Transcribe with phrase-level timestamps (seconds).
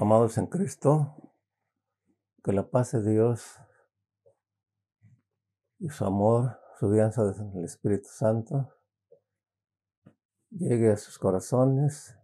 [0.00, 1.14] Amados en Cristo,
[2.42, 3.60] que la paz de Dios
[5.78, 8.74] y su amor, su guianza del Espíritu Santo
[10.50, 12.18] llegue a sus corazones,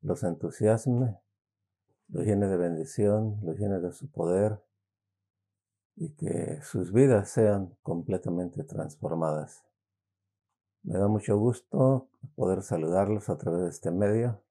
[0.00, 1.20] los entusiasme,
[2.08, 4.64] los llene de bendición, los llene de su poder
[5.96, 9.62] y que sus vidas sean completamente transformadas.
[10.82, 14.42] Me da mucho gusto poder saludarlos a través de este medio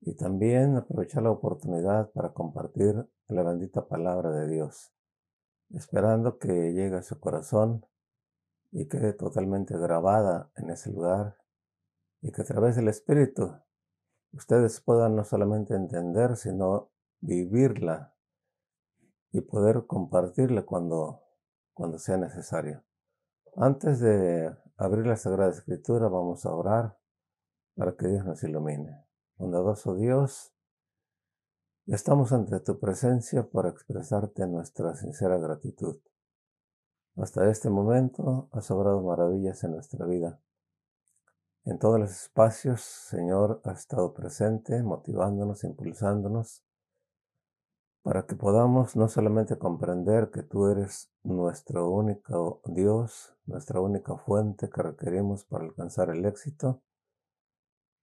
[0.00, 4.92] y también aprovechar la oportunidad para compartir la bendita palabra de Dios,
[5.70, 7.84] esperando que llegue a su corazón
[8.70, 11.36] y quede totalmente grabada en ese lugar
[12.20, 13.52] y que a través del Espíritu
[14.32, 16.90] ustedes puedan no solamente entender, sino
[17.20, 18.14] vivirla
[19.32, 21.22] y poder compartirla cuando,
[21.72, 22.84] cuando sea necesario.
[23.56, 26.98] Antes de abrir la Sagrada Escritura, vamos a orar
[27.74, 29.05] para que Dios nos ilumine.
[29.38, 30.54] Bondadoso Dios,
[31.84, 35.98] estamos ante tu presencia para expresarte nuestra sincera gratitud.
[37.16, 40.40] Hasta este momento has obrado maravillas en nuestra vida.
[41.66, 46.64] En todos los espacios, Señor, has estado presente, motivándonos, impulsándonos,
[48.02, 54.70] para que podamos no solamente comprender que tú eres nuestro único Dios, nuestra única fuente
[54.70, 56.80] que requerimos para alcanzar el éxito,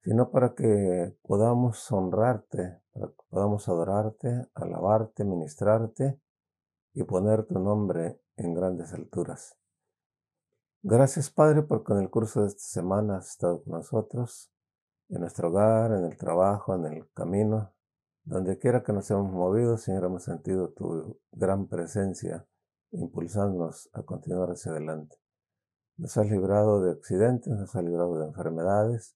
[0.03, 6.19] sino para que podamos honrarte, para que podamos adorarte, alabarte, ministrarte
[6.93, 9.57] y poner tu nombre en grandes alturas.
[10.81, 14.51] Gracias Padre porque en el curso de esta semana has estado con nosotros,
[15.07, 17.73] en nuestro hogar, en el trabajo, en el camino,
[18.25, 22.45] donde quiera que nos hemos movido, Señor, hemos sentido tu gran presencia
[22.91, 25.15] impulsándonos a continuar hacia adelante.
[25.95, 29.15] Nos has librado de accidentes, nos has librado de enfermedades,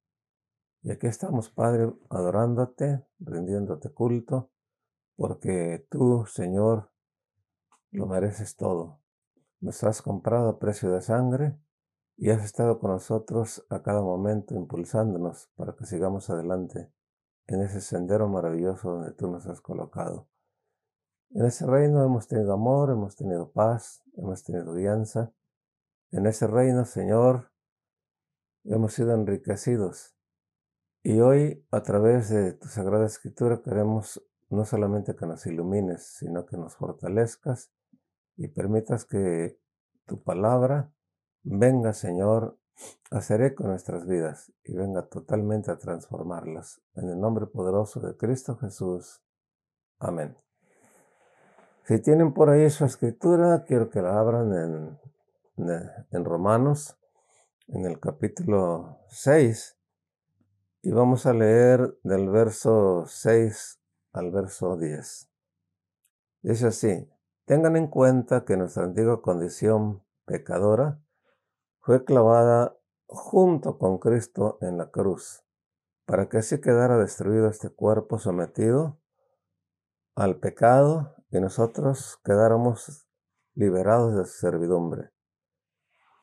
[0.84, 4.52] y aquí estamos, Padre, adorándote, rindiéndote culto,
[5.16, 6.92] porque tú, Señor,
[7.92, 9.02] lo mereces todo.
[9.60, 11.60] Nos has comprado a precio de sangre
[12.16, 16.92] y has estado con nosotros a cada momento impulsándonos para que sigamos adelante
[17.48, 20.28] en ese sendero maravilloso donde tú nos has colocado.
[21.32, 25.34] En ese reino hemos tenido amor, hemos tenido paz, hemos tenido guianza.
[26.12, 27.52] En ese reino, Señor,
[28.64, 30.17] hemos sido enriquecidos
[31.10, 36.46] y hoy, a través de tu Sagrada Escritura, queremos no solamente que nos ilumines, sino
[36.46, 37.72] que nos fortalezcas
[38.36, 39.58] y permitas que
[40.06, 40.92] tu palabra
[41.44, 42.60] venga, Señor,
[43.10, 46.82] a hacer eco en nuestras vidas y venga totalmente a transformarlas.
[46.96, 49.24] En el nombre poderoso de Cristo Jesús.
[50.00, 50.36] Amén.
[51.86, 55.00] Si tienen por ahí su escritura, quiero que la abran en,
[56.12, 56.98] en Romanos,
[57.70, 59.77] en el capítulo 6
[60.82, 63.80] y vamos a leer del verso 6
[64.14, 65.30] al verso 10.
[66.42, 67.10] Dice así,
[67.46, 71.02] tengan en cuenta que nuestra antigua condición pecadora
[71.80, 72.78] fue clavada
[73.08, 75.44] junto con Cristo en la cruz,
[76.06, 79.00] para que así quedara destruido este cuerpo sometido
[80.16, 83.08] al pecado y nosotros quedáramos
[83.56, 85.12] liberados de su servidumbre.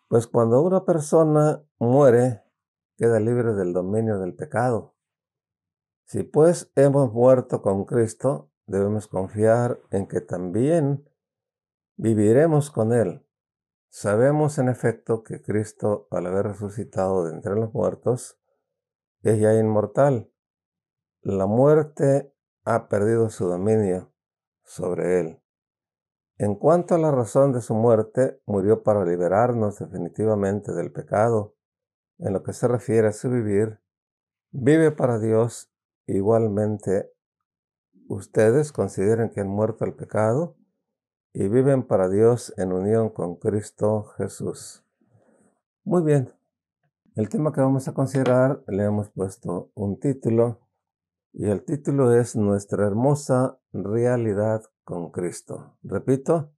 [0.09, 2.44] Pues cuando una persona muere,
[2.97, 4.95] queda libre del dominio del pecado.
[6.07, 11.09] Si pues hemos muerto con Cristo, debemos confiar en que también
[11.97, 13.27] viviremos con Él.
[13.89, 18.39] Sabemos en efecto que Cristo, al haber resucitado de entre los muertos,
[19.23, 20.31] es ya inmortal.
[21.23, 22.35] La muerte
[22.65, 24.13] ha perdido su dominio
[24.63, 25.41] sobre Él.
[26.37, 31.54] En cuanto a la razón de su muerte, murió para liberarnos definitivamente del pecado
[32.19, 33.81] en lo que se refiere a su vivir,
[34.51, 35.71] vive para Dios
[36.07, 37.11] igualmente.
[38.09, 40.57] Ustedes consideren que han muerto al pecado
[41.33, 44.85] y viven para Dios en unión con Cristo Jesús.
[45.83, 46.33] Muy bien,
[47.17, 50.61] el tema que vamos a considerar le hemos puesto un título
[51.33, 55.77] y el título es Nuestra hermosa realidad con Cristo.
[55.83, 56.53] Repito,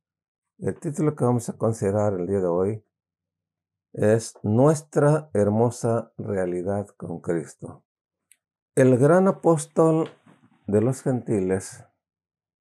[0.59, 2.86] el título que vamos a considerar el día de hoy
[3.97, 7.83] es nuestra hermosa realidad con Cristo.
[8.75, 10.11] El gran apóstol
[10.67, 11.83] de los gentiles,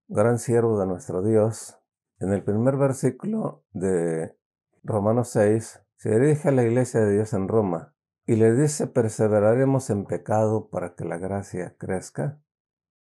[0.07, 1.77] gran siervo de nuestro Dios,
[2.19, 4.37] en el primer versículo de
[4.81, 7.93] Romanos 6, se dirige a la iglesia de Dios en Roma
[8.25, 12.41] y le dice, perseveraremos en pecado para que la gracia crezca.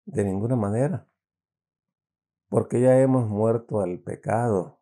[0.06, 1.10] De ninguna manera,
[2.48, 4.80] porque ya hemos muerto al pecado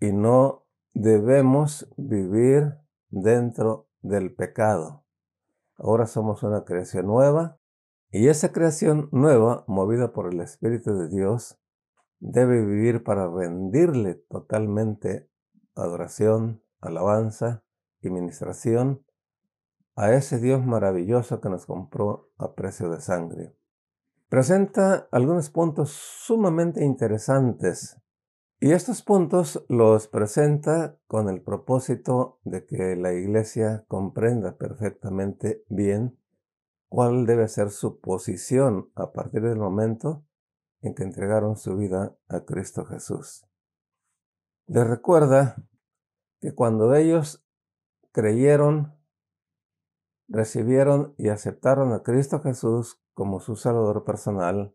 [0.00, 0.63] y no
[0.94, 2.78] debemos vivir
[3.10, 5.04] dentro del pecado.
[5.76, 7.58] Ahora somos una creación nueva
[8.10, 11.58] Y esa creación nueva, movida por el Espíritu de Dios,
[12.20, 15.28] debe vivir para rendirle totalmente
[15.74, 17.64] adoración, alabanza
[18.00, 19.04] y ministración
[19.96, 23.56] a ese Dios maravilloso que nos compró a precio de sangre.
[24.28, 28.00] Presenta algunos puntos sumamente interesantes
[28.60, 36.18] y estos puntos los presenta con el propósito de que la iglesia comprenda perfectamente bien
[36.88, 40.24] cuál debe ser su posición a partir del momento
[40.80, 43.46] en que entregaron su vida a Cristo Jesús.
[44.66, 45.56] Les recuerda
[46.40, 47.44] que cuando ellos
[48.12, 48.94] creyeron,
[50.28, 54.74] recibieron y aceptaron a Cristo Jesús como su Salvador personal,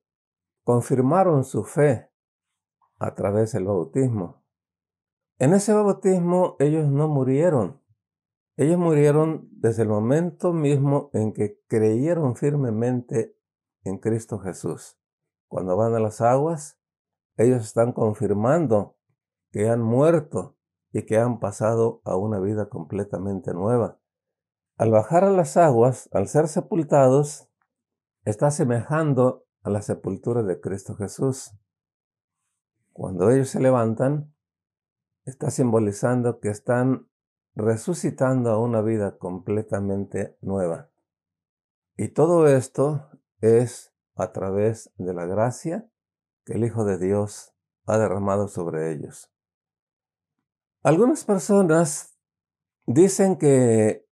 [0.64, 2.09] confirmaron su fe
[3.00, 4.44] a través del bautismo.
[5.40, 7.82] En ese bautismo ellos no murieron,
[8.58, 13.38] ellos murieron desde el momento mismo en que creyeron firmemente
[13.86, 15.00] en Cristo Jesús.
[15.48, 16.78] Cuando van a las aguas,
[17.38, 18.98] ellos están confirmando
[19.52, 20.58] que han muerto
[20.92, 23.98] y que han pasado a una vida completamente nueva.
[24.78, 27.48] Al bajar a las aguas, al ser sepultados,
[28.26, 31.54] está semejando a la sepultura de Cristo Jesús.
[33.00, 34.36] Cuando ellos se levantan,
[35.24, 37.08] está simbolizando que están
[37.56, 40.90] resucitando a una vida completamente nueva.
[41.96, 43.10] Y todo esto
[43.40, 45.90] es a través de la gracia
[46.44, 47.54] que el Hijo de Dios
[47.86, 49.32] ha derramado sobre ellos.
[50.84, 52.20] Algunas personas
[52.86, 54.06] dicen que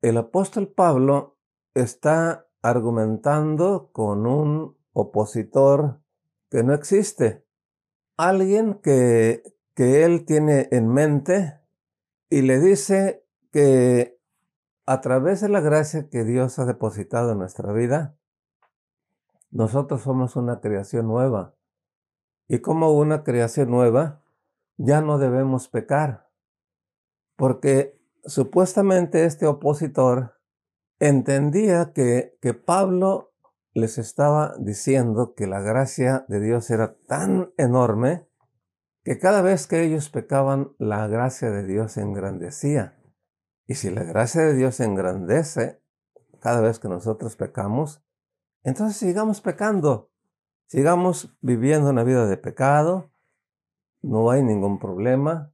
[0.00, 1.36] el apóstol Pablo
[1.74, 6.00] está argumentando con un opositor
[6.48, 7.44] que no existe,
[8.16, 9.42] alguien que,
[9.74, 11.58] que él tiene en mente
[12.30, 14.18] y le dice que
[14.86, 18.16] a través de la gracia que Dios ha depositado en nuestra vida,
[19.50, 21.54] nosotros somos una creación nueva.
[22.48, 24.22] Y como una creación nueva,
[24.76, 26.28] ya no debemos pecar.
[27.36, 30.40] Porque supuestamente este opositor
[30.98, 33.31] entendía que, que Pablo
[33.74, 38.26] les estaba diciendo que la gracia de Dios era tan enorme
[39.04, 42.98] que cada vez que ellos pecaban, la gracia de Dios engrandecía.
[43.66, 45.82] Y si la gracia de Dios engrandece
[46.40, 48.04] cada vez que nosotros pecamos,
[48.62, 50.10] entonces sigamos pecando,
[50.66, 53.10] sigamos viviendo una vida de pecado,
[54.02, 55.52] no hay ningún problema,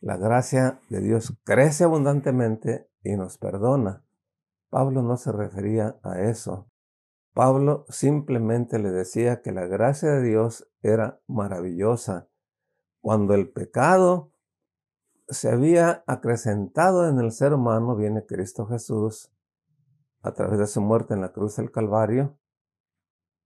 [0.00, 4.04] la gracia de Dios crece abundantemente y nos perdona.
[4.70, 6.70] Pablo no se refería a eso.
[7.36, 12.30] Pablo simplemente le decía que la gracia de Dios era maravillosa
[13.02, 14.32] cuando el pecado
[15.28, 19.30] se había acrecentado en el ser humano, viene Cristo Jesús
[20.22, 22.38] a través de su muerte en la cruz del Calvario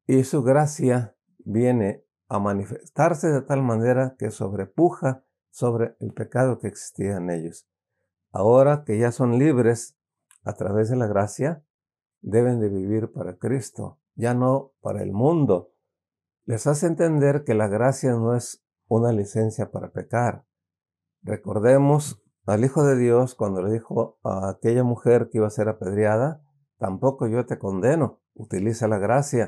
[0.07, 6.69] y su gracia viene a manifestarse de tal manera que sobrepuja sobre el pecado que
[6.69, 7.69] existía en ellos.
[8.31, 9.99] Ahora que ya son libres
[10.45, 11.65] a través de la gracia,
[12.21, 15.73] deben de vivir para Cristo, ya no para el mundo.
[16.45, 20.45] Les hace entender que la gracia no es una licencia para pecar.
[21.23, 25.69] Recordemos al Hijo de Dios cuando le dijo a aquella mujer que iba a ser
[25.69, 26.43] apedreada,
[26.79, 29.47] tampoco yo te condeno, utiliza la gracia,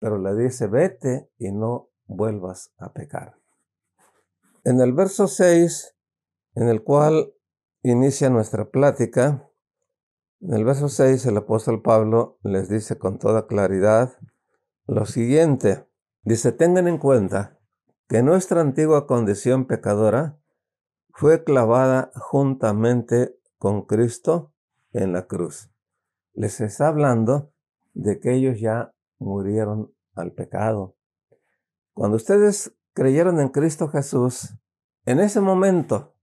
[0.00, 3.36] pero le dice, vete y no vuelvas a pecar.
[4.64, 5.96] En el verso 6,
[6.54, 7.32] en el cual
[7.82, 9.48] inicia nuestra plática,
[10.46, 14.18] en el verso 6 el apóstol Pablo les dice con toda claridad
[14.86, 15.88] lo siguiente,
[16.22, 17.58] dice, tengan en cuenta
[18.08, 20.38] que nuestra antigua condición pecadora
[21.14, 24.52] fue clavada juntamente con Cristo
[24.92, 25.70] en la cruz.
[26.34, 27.52] Les está hablando
[27.94, 30.98] de que ellos ya murieron al pecado.
[31.94, 34.54] Cuando ustedes creyeron en Cristo Jesús,
[35.06, 36.13] en ese momento,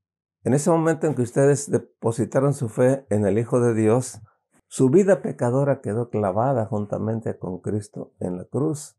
[0.43, 4.21] en ese momento en que ustedes depositaron su fe en el Hijo de Dios,
[4.67, 8.95] su vida pecadora quedó clavada juntamente con Cristo en la cruz.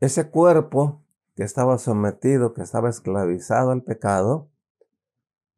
[0.00, 1.02] Ese cuerpo
[1.34, 4.50] que estaba sometido, que estaba esclavizado al pecado,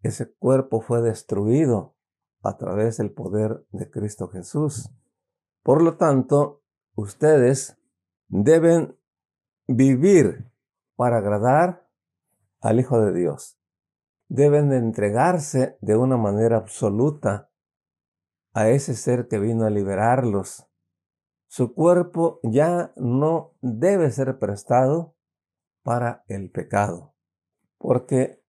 [0.02, 1.94] ese cuerpo fue destruido
[2.42, 4.90] a través del poder de Cristo Jesús.
[5.62, 6.62] Por lo tanto,
[6.94, 7.76] ustedes
[8.28, 8.96] deben
[9.66, 10.48] vivir
[10.94, 11.88] para agradar
[12.60, 13.58] al Hijo de Dios.
[14.28, 17.50] Deben de entregarse de una manera absoluta
[18.52, 20.66] a ese ser que vino a liberarlos.
[21.46, 25.14] Su cuerpo ya no debe ser prestado
[25.82, 27.14] para el pecado,
[27.78, 28.42] porque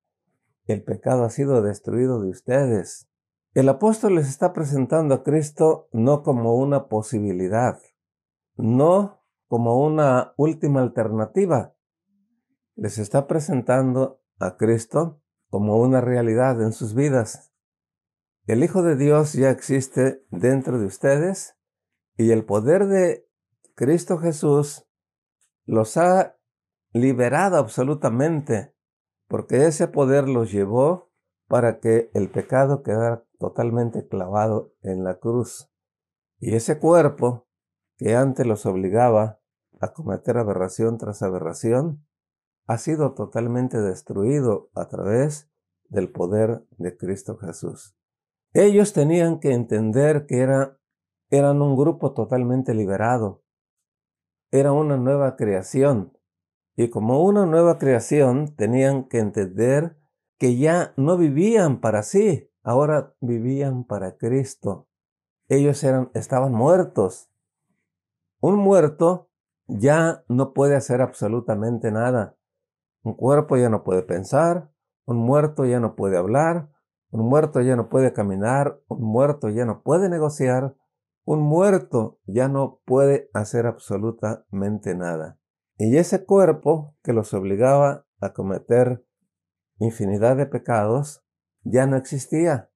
[0.65, 3.07] el pecado ha sido destruido de ustedes.
[3.53, 7.79] El apóstol les está presentando a Cristo no como una posibilidad,
[8.55, 11.75] no como una última alternativa.
[12.75, 17.51] Les está presentando a Cristo como una realidad en sus vidas.
[18.45, 21.57] El Hijo de Dios ya existe dentro de ustedes
[22.15, 23.27] y el poder de
[23.75, 24.87] Cristo Jesús
[25.65, 26.37] los ha
[26.93, 28.73] liberado absolutamente,
[29.27, 31.11] porque ese poder los llevó
[31.47, 35.69] para que el pecado quedara totalmente clavado en la cruz.
[36.39, 37.47] Y ese cuerpo
[37.97, 39.39] que antes los obligaba
[39.79, 42.06] a cometer aberración tras aberración,
[42.67, 45.49] ha sido totalmente destruido a través
[45.89, 47.95] del poder de Cristo Jesús.
[48.53, 50.77] Ellos tenían que entender que era,
[51.29, 53.43] eran un grupo totalmente liberado,
[54.51, 56.17] era una nueva creación,
[56.75, 59.97] y como una nueva creación tenían que entender
[60.37, 64.87] que ya no vivían para sí, ahora vivían para Cristo.
[65.47, 67.31] Ellos eran, estaban muertos.
[68.41, 69.29] Un muerto
[69.65, 72.37] ya no puede hacer absolutamente nada.
[73.07, 74.69] Un cuerpo ya no puede pensar,
[75.05, 76.69] un muerto ya no puede hablar,
[77.09, 80.75] un muerto ya no puede caminar, un muerto ya no puede negociar,
[81.23, 85.39] un muerto ya no puede hacer absolutamente nada.
[85.77, 89.05] Y ese cuerpo que los obligaba a cometer
[89.79, 91.23] infinidad de pecados
[91.63, 92.71] ya no existía.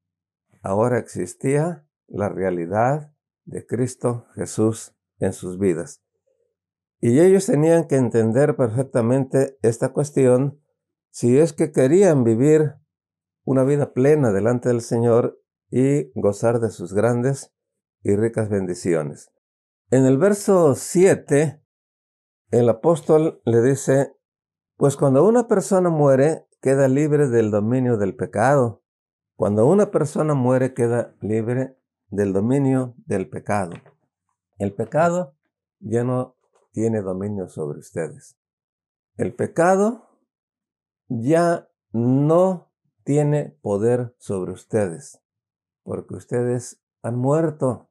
[0.63, 6.00] Ahora existía la realidad de Cristo Jesús en sus vidas.
[7.01, 10.61] Y ellos tenían que entender perfectamente esta cuestión
[11.09, 12.75] si es que querían vivir
[13.43, 15.41] una vida plena delante del Señor
[15.71, 17.53] y gozar de sus grandes
[18.03, 19.31] y ricas bendiciones.
[19.89, 21.59] En el verso 7,
[22.51, 24.15] el apóstol le dice,
[24.77, 28.83] pues cuando una persona muere, queda libre del dominio del pecado.
[29.35, 31.77] Cuando una persona muere, queda libre
[32.09, 33.73] del dominio del pecado.
[34.59, 35.35] El pecado
[35.79, 36.37] ya no
[36.71, 38.37] tiene dominio sobre ustedes.
[39.17, 40.09] El pecado
[41.07, 42.71] ya no
[43.03, 45.21] tiene poder sobre ustedes,
[45.83, 47.89] porque ustedes han muerto.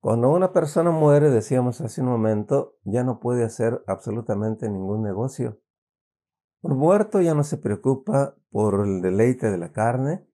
[0.00, 5.60] Cuando una persona muere, decíamos hace un momento, ya no puede hacer absolutamente ningún negocio.
[6.62, 10.26] Un muerto ya no se preocupa por el deleite de la carne.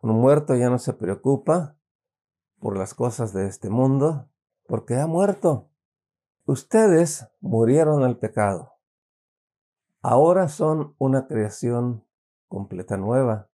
[0.00, 1.78] Un muerto ya no se preocupa
[2.58, 4.30] por las cosas de este mundo,
[4.66, 5.71] porque ha muerto.
[6.44, 8.72] Ustedes murieron al pecado.
[10.00, 12.04] Ahora son una creación
[12.48, 13.48] completa nueva.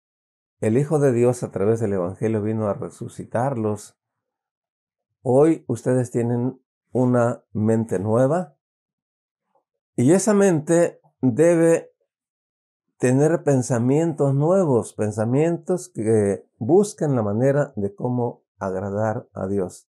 [0.61, 3.99] El Hijo de Dios a través del Evangelio vino a resucitarlos.
[5.21, 8.57] Hoy ustedes tienen una mente nueva
[9.95, 11.93] y esa mente debe
[12.97, 19.88] tener pensamientos nuevos, pensamientos que busquen la manera de cómo agradar a Dios.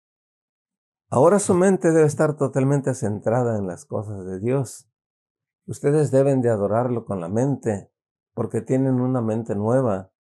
[1.11, 4.91] Ahora su mente debe estar totalmente centrada en las cosas de Dios.
[5.67, 7.91] Ustedes deben de adorarlo con la mente,
[8.35, 10.13] porque tienen una mente nueva.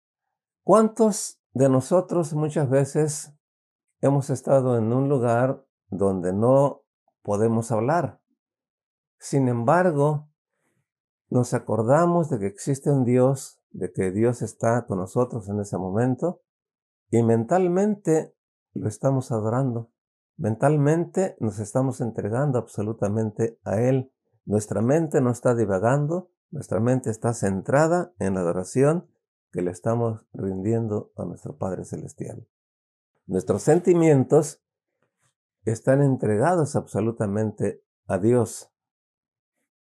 [0.62, 3.34] ¿Cuántos de nosotros muchas veces
[4.00, 6.84] hemos estado en un lugar donde no
[7.22, 8.20] podemos hablar?
[9.18, 10.28] Sin embargo,
[11.30, 15.78] nos acordamos de que existe un Dios, de que Dios está con nosotros en ese
[15.78, 16.42] momento,
[17.10, 18.36] y mentalmente
[18.72, 19.90] lo estamos adorando.
[20.36, 24.12] Mentalmente nos estamos entregando absolutamente a Él.
[24.44, 29.08] Nuestra mente no está divagando, nuestra mente está centrada en la adoración
[29.50, 32.46] que le estamos rindiendo a nuestro Padre Celestial.
[33.26, 34.62] Nuestros sentimientos
[35.64, 38.70] están entregados absolutamente a Dios.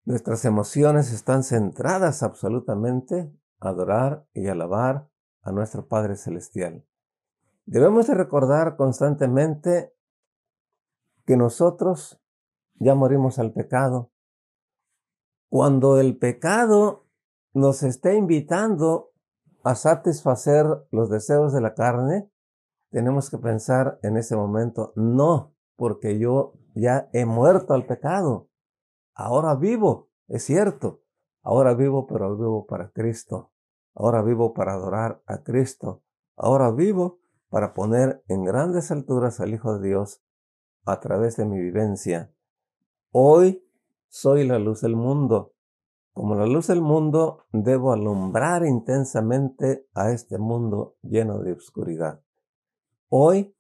[0.06, 5.10] Nuestras emociones están centradas absolutamente a adorar y alabar
[5.42, 6.86] a nuestro Padre Celestial.
[7.66, 9.94] Debemos de recordar constantemente
[11.26, 12.22] que nosotros
[12.76, 14.12] ya morimos al pecado.
[15.50, 17.06] Cuando el pecado
[17.54, 19.12] nos está invitando
[19.64, 22.30] a satisfacer los deseos de la carne,
[22.90, 28.50] tenemos que pensar en ese momento, no, porque yo ya he muerto al pecado.
[29.16, 31.02] Ahora vivo, es cierto.
[31.42, 33.52] Ahora vivo, pero vivo para Cristo.
[33.96, 36.04] Ahora vivo para adorar a Cristo.
[36.36, 40.24] Ahora vivo para poner en grandes alturas al Hijo de Dios
[40.86, 42.34] a través de mi vivencia.
[43.12, 43.64] Hoy
[44.08, 45.54] soy la luz del mundo.
[46.14, 52.22] Como la luz del mundo, debo alumbrar intensamente a este mundo lleno de oscuridad.
[53.10, 53.56] Hoy,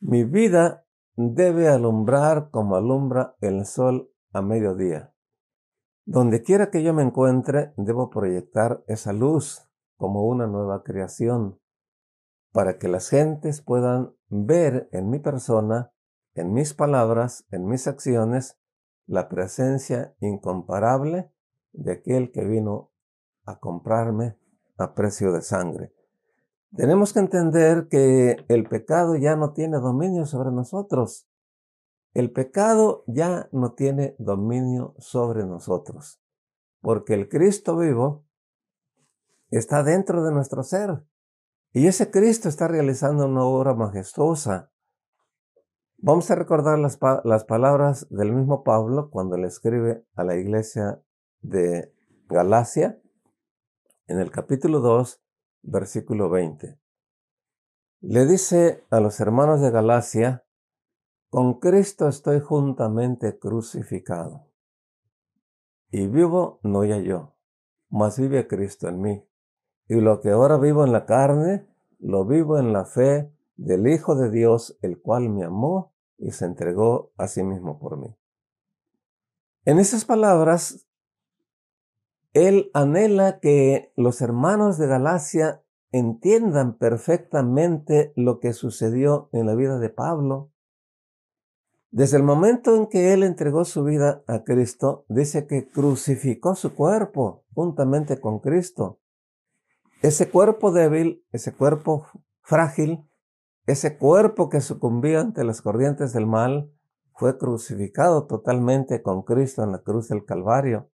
[0.00, 5.14] mi vida debe alumbrar como alumbra el sol a mediodía.
[6.04, 11.60] Donde quiera que yo me encuentre, debo proyectar esa luz como una nueva creación,
[12.50, 15.91] para que las gentes puedan ver en mi persona
[16.34, 18.58] en mis palabras, en mis acciones,
[19.06, 21.30] la presencia incomparable
[21.72, 22.90] de aquel que vino
[23.44, 24.38] a comprarme
[24.78, 25.92] a precio de sangre.
[26.74, 31.28] Tenemos que entender que el pecado ya no tiene dominio sobre nosotros.
[32.14, 36.22] El pecado ya no tiene dominio sobre nosotros,
[36.80, 38.24] porque el Cristo vivo
[39.50, 41.04] está dentro de nuestro ser.
[41.72, 44.71] Y ese Cristo está realizando una obra majestuosa.
[46.04, 51.00] Vamos a recordar las, las, palabras del mismo Pablo cuando le escribe a la iglesia
[51.42, 51.94] de
[52.28, 53.00] Galacia
[54.08, 55.22] en el capítulo 2,
[55.62, 56.76] versículo 20.
[58.00, 60.44] Le dice a los hermanos de Galacia,
[61.30, 64.48] con Cristo estoy juntamente crucificado.
[65.92, 67.36] Y vivo no ya yo,
[67.90, 69.24] mas vive Cristo en mí.
[69.86, 71.64] Y lo que ahora vivo en la carne,
[72.00, 75.91] lo vivo en la fe del Hijo de Dios, el cual me amó
[76.22, 78.16] y se entregó a sí mismo por mí.
[79.64, 80.86] En esas palabras,
[82.32, 89.78] él anhela que los hermanos de Galacia entiendan perfectamente lo que sucedió en la vida
[89.78, 90.52] de Pablo
[91.92, 96.74] desde el momento en que Él entregó su vida a Cristo, dice que crucificó su
[96.74, 98.98] cuerpo juntamente con Cristo.
[100.00, 102.06] Ese cuerpo débil, ese cuerpo
[102.40, 103.06] frágil,
[103.66, 106.72] ese cuerpo que sucumbía ante las corrientes del mal,
[107.14, 110.90] fue crucificado totalmente con Cristo en la cruz del Calvario.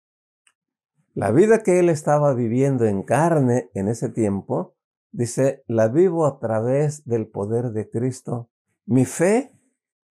[1.12, 4.74] La vida que él estaba viviendo en carne en ese tiempo,
[5.12, 8.50] dice, la vivo a través del poder de Cristo.
[8.86, 9.52] Mi fe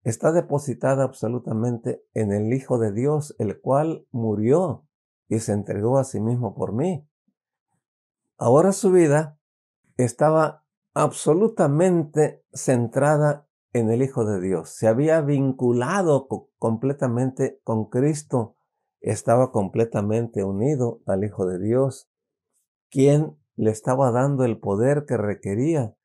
[0.03, 4.85] está depositada absolutamente en el Hijo de Dios, el cual murió
[5.27, 7.07] y se entregó a sí mismo por mí.
[8.37, 9.39] Ahora su vida
[9.97, 10.62] estaba
[10.93, 14.69] absolutamente centrada en el Hijo de Dios.
[14.69, 16.27] Se había vinculado
[16.59, 18.55] completamente con Cristo.
[19.01, 22.09] Estaba completamente unido al Hijo de Dios,
[22.89, 25.95] quien le estaba dando el poder que requería,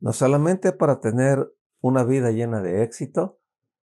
[0.00, 3.38] no solamente para tener una vida llena de éxito,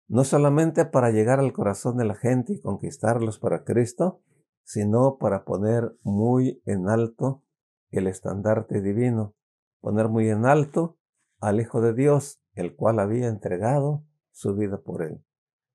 [0.09, 4.21] no solamente para llegar al corazón de la gente y conquistarlos para Cristo,
[4.65, 7.43] sino para poner muy en alto
[7.91, 9.35] el estandarte divino,
[9.83, 10.97] poner muy en alto
[11.41, 15.23] al Hijo de Dios, el cual había entregado su vida por él.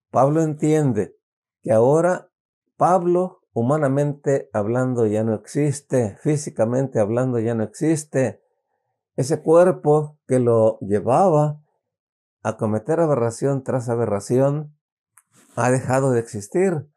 [0.09, 1.15] Pablo entiende
[1.61, 2.31] que ahora
[2.77, 8.41] Pablo, humanamente hablando, ya no existe, físicamente hablando, ya no existe.
[9.15, 11.61] Ese cuerpo que lo llevaba
[12.43, 14.77] a cometer aberración tras aberración,
[15.55, 16.87] ha dejado de existir.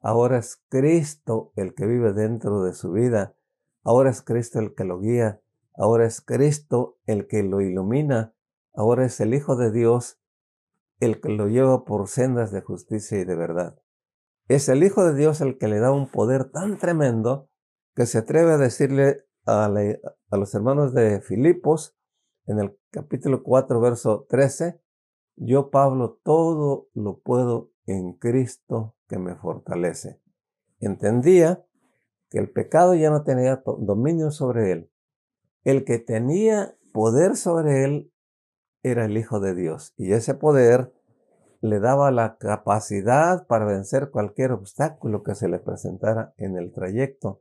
[0.00, 3.34] Ahora es Cristo el que vive dentro de su vida.
[3.82, 5.42] Ahora es Cristo el que lo guía.
[5.74, 8.34] Ahora es Cristo el que lo ilumina.
[8.72, 10.20] Ahora es el Hijo de Dios
[11.00, 13.78] el que lo lleva por sendas de justicia y de verdad.
[14.48, 17.48] Es el Hijo de Dios el que le da un poder tan tremendo
[17.94, 19.68] que se atreve a decirle a,
[20.30, 21.96] los hermanos de Filipos
[22.46, 24.80] en el capítulo 4, verso 13,
[25.36, 30.20] yo, Pablo, todo lo puedo en Cristo que me fortalece.
[30.78, 31.64] Entendía
[32.30, 34.90] que el pecado ya no tenía dominio sobre él.
[35.64, 38.12] El que tenía poder sobre él
[38.82, 39.94] era el Hijo de Dios.
[39.96, 40.92] Y ese poder
[41.62, 47.40] le daba la capacidad para vencer cualquier obstáculo que se le presentara en el trayecto.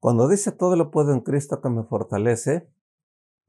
[0.00, 2.70] Cuando dice todo lo puedo en Cristo que me fortalece,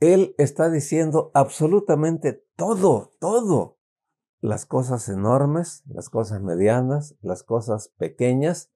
[0.01, 3.77] él está diciendo absolutamente todo, todo.
[4.41, 8.69] Las cosas enormes, las cosas medianas, las cosas pequeñas,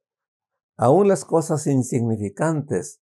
[0.78, 3.02] aún las cosas insignificantes.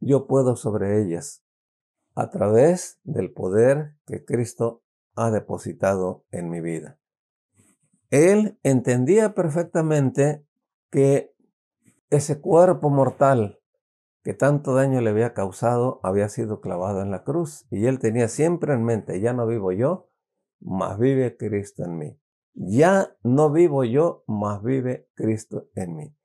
[0.00, 1.44] Yo puedo sobre ellas
[2.14, 4.82] a través del poder que Cristo
[5.14, 6.98] ha depositado en mi vida.
[8.10, 10.44] Él entendía perfectamente
[10.90, 11.34] que
[12.10, 13.58] ese cuerpo mortal
[14.22, 17.66] que tanto daño le había causado había sido clavado en la cruz.
[17.70, 20.10] Y él tenía siempre en mente, ya no vivo yo,
[20.60, 22.20] mas vive Cristo en mí.
[22.54, 26.16] Ya no vivo yo, mas vive Cristo en mí.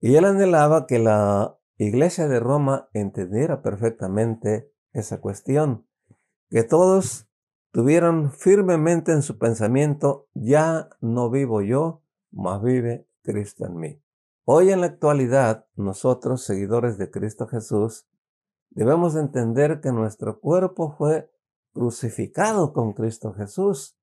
[0.00, 5.86] Y él anhelaba que la iglesia de Roma entendiera perfectamente esa cuestión,
[6.50, 7.28] que todos
[7.70, 14.02] tuvieran firmemente en su pensamiento, ya no vivo yo, mas vive Cristo en mí.
[14.44, 18.06] Hoy en la actualidad, nosotros, seguidores de Cristo Jesús,
[18.70, 21.30] debemos entender que nuestro cuerpo fue
[21.72, 23.98] crucificado con Cristo Jesús.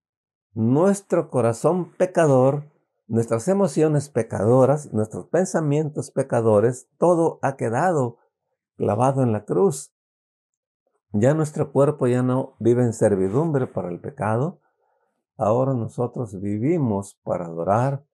[0.54, 2.66] Nuestro corazón pecador,
[3.08, 8.18] nuestras emociones pecadoras, nuestros pensamientos pecadores, todo ha quedado
[8.78, 9.94] clavado en la cruz.
[11.12, 14.62] Ya nuestro cuerpo ya no vive en servidumbre para el pecado,
[15.38, 18.06] ahora nosotros vivimos para adorar,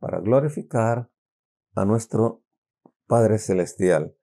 [0.00, 1.10] para glorificar
[1.74, 2.42] a nuestro
[3.06, 4.16] Padre Celestial.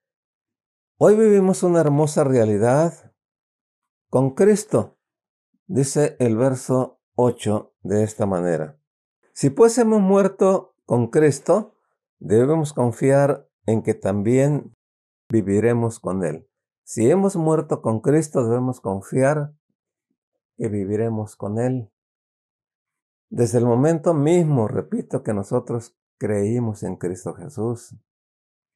[0.97, 3.13] Hoy vivimos una hermosa realidad
[4.09, 4.97] con Cristo,
[5.67, 8.77] dice el verso 8 de esta manera.
[9.35, 11.75] Si pues hemos muerto con Cristo,
[12.19, 14.73] debemos confiar en que también
[15.29, 16.47] viviremos con Él.
[16.85, 19.53] Si hemos muerto con Cristo, debemos confiar
[20.55, 21.91] que viviremos con Él.
[23.29, 27.93] Desde el momento mismo, repito, que nosotros creímos en Cristo Jesús,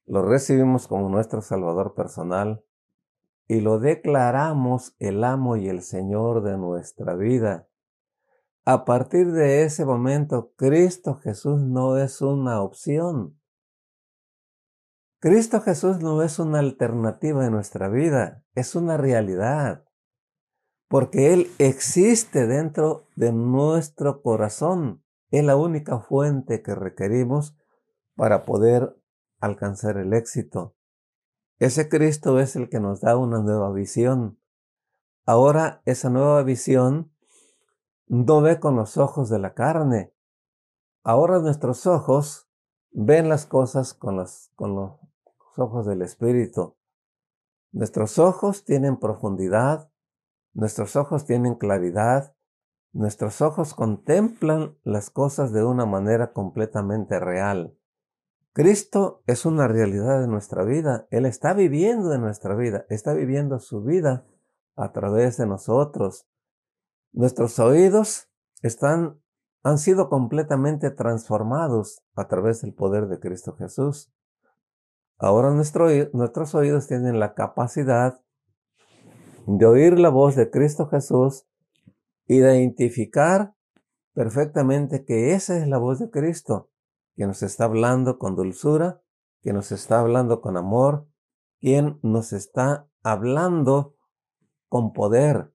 [0.04, 2.62] lo recibimos como nuestro Salvador personal
[3.48, 7.69] y lo declaramos el amo y el Señor de nuestra vida.
[8.64, 13.40] A partir de ese momento, Cristo Jesús no es una opción.
[15.18, 19.84] Cristo Jesús no es una alternativa en nuestra vida, es una realidad
[20.90, 25.04] porque Él existe dentro de nuestro corazón.
[25.30, 27.56] Es la única fuente que requerimos
[28.16, 29.00] para poder
[29.38, 30.74] alcanzar el éxito.
[31.60, 34.40] Ese Cristo es el que nos da una nueva visión.
[35.26, 37.09] Ahora esa nueva visión
[38.10, 40.12] no ve con los ojos de la carne.
[41.02, 42.48] Ahora nuestros ojos
[42.90, 44.98] ven las cosas con los, con los
[45.56, 46.76] ojos del Espíritu.
[47.72, 49.90] Nuestros ojos tienen profundidad,
[50.52, 52.34] Nuestros ojos tienen claridad,
[52.92, 57.76] nuestros ojos contemplan las cosas de una manera completamente real.
[58.52, 63.60] Cristo es una realidad de nuestra vida, Él está viviendo en nuestra vida, está viviendo
[63.60, 64.26] su vida
[64.74, 66.26] a través de nosotros.
[67.12, 68.28] Nuestros oídos
[68.62, 69.20] están,
[69.62, 74.12] han sido completamente transformados a través del poder de Cristo Jesús.
[75.18, 78.20] Ahora nuestros oídos tienen la capacidad
[79.46, 81.46] de oír la voz de Cristo Jesús,
[82.26, 83.54] identificar
[84.14, 86.70] perfectamente que esa es la voz de Cristo,
[87.16, 89.02] que nos está hablando con dulzura,
[89.42, 91.08] que nos está hablando con amor,
[91.58, 93.96] quien nos está hablando
[94.68, 95.52] con poder,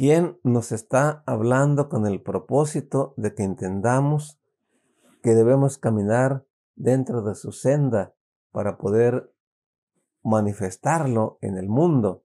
[0.00, 4.40] quien nos está hablando con el propósito de que entendamos
[5.22, 8.14] que debemos caminar dentro de su senda
[8.50, 9.30] para poder
[10.22, 12.24] manifestarlo en el mundo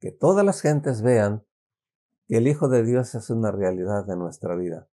[0.00, 1.46] que todas las gentes vean
[2.28, 4.90] que el Hijo de Dios es una realidad de nuestra vida.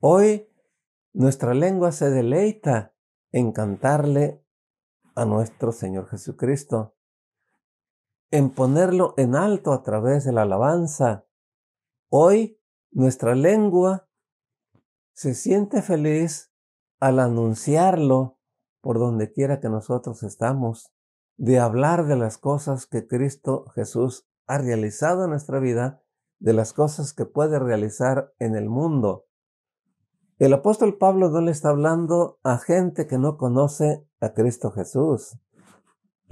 [0.00, 0.50] Hoy
[1.14, 2.92] nuestra lengua se deleita
[3.30, 4.44] en cantarle
[5.14, 6.94] a nuestro Señor Jesucristo,
[8.32, 11.26] en ponerlo en alto a través de la alabanza.
[12.08, 12.58] Hoy
[12.90, 14.08] nuestra lengua
[15.12, 16.50] se siente feliz
[16.98, 18.38] al anunciarlo
[18.80, 20.92] por donde quiera que nosotros estamos
[21.36, 26.02] de hablar de las cosas que Cristo Jesús ha realizado en nuestra vida,
[26.38, 29.26] de las cosas que puede realizar en el mundo.
[30.38, 35.38] El apóstol Pablo no le está hablando a gente que no conoce a Cristo Jesús.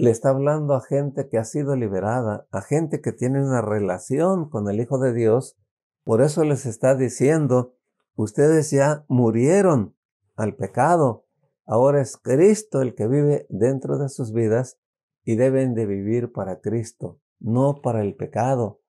[0.01, 4.49] Le está hablando a gente que ha sido liberada, a gente que tiene una relación
[4.49, 5.59] con el Hijo de Dios.
[6.03, 7.75] Por eso les está diciendo,
[8.15, 9.95] ustedes ya murieron
[10.35, 11.27] al pecado.
[11.67, 14.79] Ahora es Cristo el que vive dentro de sus vidas
[15.23, 18.81] y deben de vivir para Cristo, no para el pecado.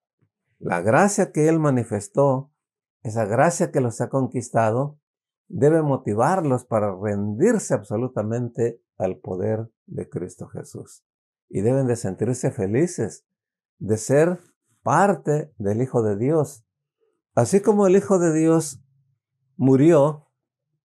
[0.57, 2.51] La gracia que Él manifestó,
[3.03, 4.97] esa gracia que los ha conquistado,
[5.47, 11.03] debe motivarlos para rendirse absolutamente al poder de Cristo Jesús.
[11.49, 13.25] Y deben de sentirse felices
[13.79, 14.39] de ser
[14.81, 16.65] parte del Hijo de Dios.
[17.35, 18.81] Así como el Hijo de Dios
[19.57, 20.29] murió,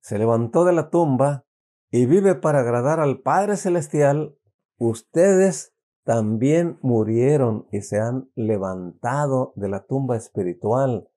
[0.00, 1.44] se levantó de la tumba
[1.90, 4.36] y vive para agradar al Padre Celestial,
[4.78, 11.08] ustedes también murieron y se han levantado de la tumba espiritual.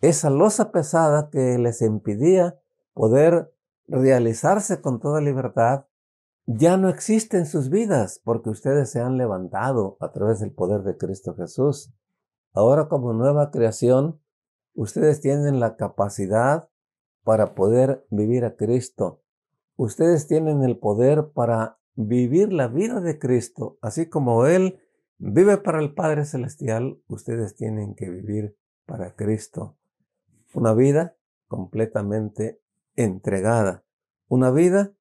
[0.00, 2.58] Esa losa pesada que les impidía
[2.92, 3.52] poder
[3.86, 5.86] realizarse con toda libertad,
[6.46, 10.96] ya no existe sus vidas porque ustedes se han levantado a través del poder de
[10.96, 11.92] Cristo Jesús.
[12.52, 14.20] Ahora como nueva creación,
[14.74, 16.68] ustedes tienen la capacidad
[17.22, 19.22] para poder vivir a Cristo.
[19.76, 24.80] Ustedes tienen el poder para vivir la vida de Cristo, así como Él
[25.18, 29.76] vive para el Padre Celestial, ustedes tienen que vivir para Cristo.
[30.52, 31.16] Una vida
[31.48, 32.60] completamente
[32.94, 33.84] entregada.
[34.28, 34.92] Una vida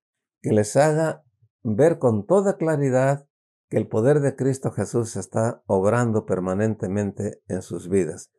[0.42, 1.23] que les haga
[1.64, 3.28] ver con toda claridad
[3.70, 8.32] que el poder de Cristo Jesús está obrando permanentemente en sus vidas.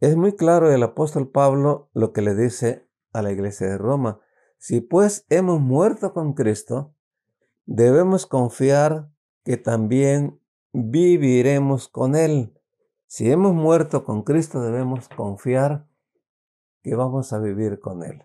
[0.00, 4.20] Es muy claro el apóstol Pablo lo que le dice a la iglesia de Roma.
[4.58, 6.94] Si pues hemos muerto con Cristo,
[7.66, 9.10] debemos confiar
[9.44, 10.40] que también
[10.72, 12.58] viviremos con Él.
[13.06, 15.86] Si hemos muerto con Cristo, debemos confiar
[16.82, 18.24] que vamos a vivir con Él.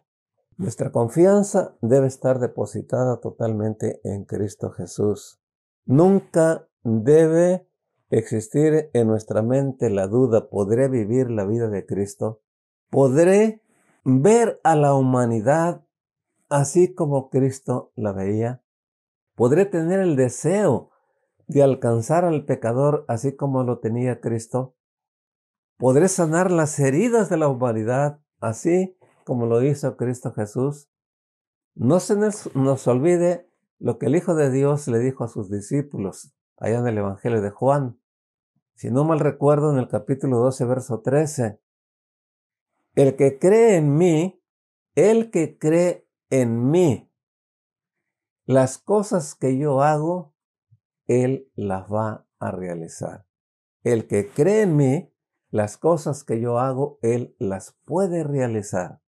[0.59, 5.41] Nuestra confianza debe estar depositada totalmente en Cristo Jesús.
[5.85, 7.65] Nunca debe
[8.09, 12.41] existir en nuestra mente la duda, ¿podré vivir la vida de Cristo?
[12.89, 13.63] ¿Podré
[14.03, 15.85] ver a la humanidad
[16.49, 18.61] así como Cristo la veía?
[19.35, 20.89] ¿Podré tener el deseo
[21.47, 24.75] de alcanzar al pecador así como lo tenía Cristo?
[25.77, 28.98] ¿Podré sanar las heridas de la humanidad así
[29.29, 30.89] como lo hizo Cristo Jesús?
[31.75, 36.33] No se nos, olvide lo que el Hijo de Dios le dijo a sus discípulos
[36.57, 38.01] allá en el Evangelio de Juan.
[38.73, 41.61] Si no mal recuerdo, en el capítulo 12, verso 13,
[42.95, 44.41] el que cree en mí,
[44.95, 47.13] el que cree en mí,
[48.47, 50.33] las cosas que yo hago,
[51.05, 53.27] él las va a realizar.
[53.83, 55.13] El que cree en mí,
[55.51, 59.01] las cosas que yo hago, Él las puede realizar.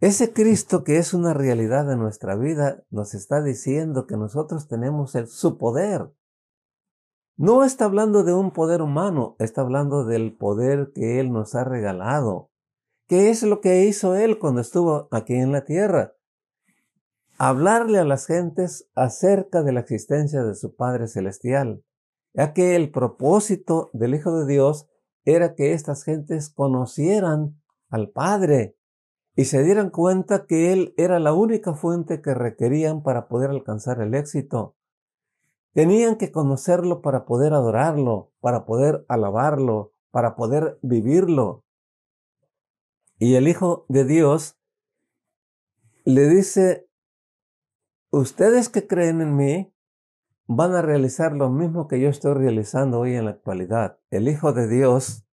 [0.00, 5.16] Ese Cristo que es una realidad de nuestra vida nos está diciendo que nosotros tenemos
[5.26, 6.08] su poder.
[7.36, 11.64] No está hablando de un poder humano, está hablando del poder que Él nos ha
[11.64, 12.52] regalado.
[13.08, 16.14] ¿Qué es lo que hizo Él cuando estuvo aquí en la tierra?
[17.36, 21.82] Hablarle a las gentes acerca de la existencia de su Padre Celestial,
[22.34, 24.88] ya que el propósito del Hijo de Dios
[25.24, 28.77] era que estas gentes conocieran al Padre
[29.38, 34.00] y se dieran cuenta que Él era la única fuente que requerían para poder alcanzar
[34.00, 34.74] el éxito.
[35.74, 41.64] Tenían que conocerlo para poder adorarlo, para poder alabarlo, para poder vivirlo.
[43.20, 44.58] Y el Hijo de Dios
[46.04, 46.90] le dice,
[48.10, 49.72] ustedes que creen en mí
[50.48, 54.00] van a realizar lo mismo que yo estoy realizando hoy en la actualidad.
[54.10, 55.27] El Hijo de Dios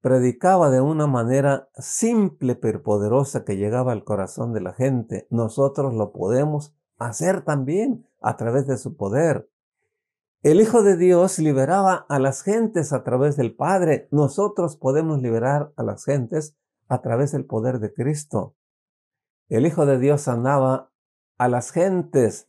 [0.00, 5.26] predicaba de una manera simple pero poderosa que llegaba al corazón de la gente.
[5.30, 9.50] Nosotros lo podemos hacer también a través de su poder.
[10.42, 14.08] El Hijo de Dios liberaba a las gentes a través del Padre.
[14.10, 16.56] Nosotros podemos liberar a las gentes
[16.88, 18.54] a través del poder de Cristo.
[19.50, 20.90] El Hijo de Dios sanaba
[21.36, 22.48] a las gentes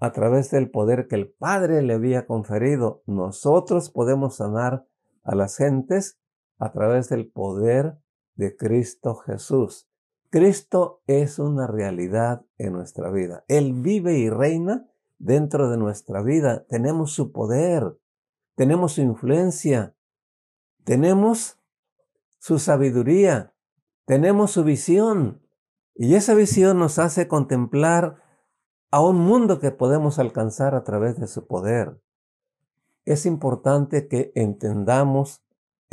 [0.00, 3.04] a través del poder que el Padre le había conferido.
[3.06, 4.84] Nosotros podemos sanar
[5.22, 6.18] a las gentes
[6.62, 7.98] a través del poder
[8.36, 9.88] de Cristo Jesús.
[10.30, 13.44] Cristo es una realidad en nuestra vida.
[13.48, 14.86] Él vive y reina
[15.18, 16.64] dentro de nuestra vida.
[16.68, 17.98] Tenemos su poder,
[18.54, 19.96] tenemos su influencia,
[20.84, 21.58] tenemos
[22.38, 23.52] su sabiduría,
[24.04, 25.42] tenemos su visión.
[25.96, 28.22] Y esa visión nos hace contemplar
[28.92, 32.00] a un mundo que podemos alcanzar a través de su poder.
[33.04, 35.42] Es importante que entendamos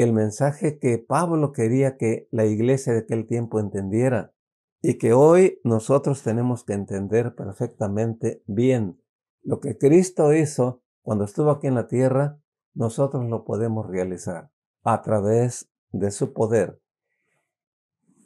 [0.04, 4.34] el mensaje que Pablo quería que la iglesia de aquel tiempo entendiera
[4.82, 8.98] y que hoy nosotros tenemos que entender perfectamente bien.
[9.44, 12.40] Lo que Cristo hizo cuando estuvo aquí en la tierra,
[12.74, 14.52] nosotros lo podemos realizar
[14.84, 16.82] a través de su poder.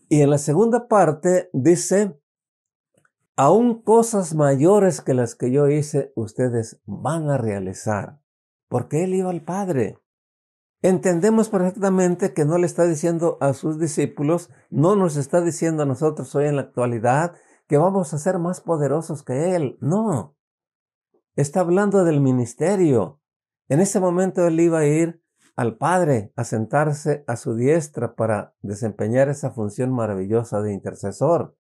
[0.10, 2.16] Y en la segunda parte dice,
[3.36, 8.20] aún cosas mayores que las que yo hice, ustedes van a realizar,
[8.68, 9.98] porque Él iba al Padre
[10.84, 15.86] entendemos perfectamente que no le está diciendo a sus discípulos, no nos está diciendo a
[15.86, 17.34] nosotros hoy en la actualidad
[17.68, 19.78] que vamos a ser más poderosos que Él.
[19.80, 20.36] No.
[21.36, 23.22] Está hablando del ministerio.
[23.70, 25.24] En ese momento Él iba a ir
[25.56, 31.56] al Padre a sentarse a su diestra para desempeñar esa función maravillosa de intercesor.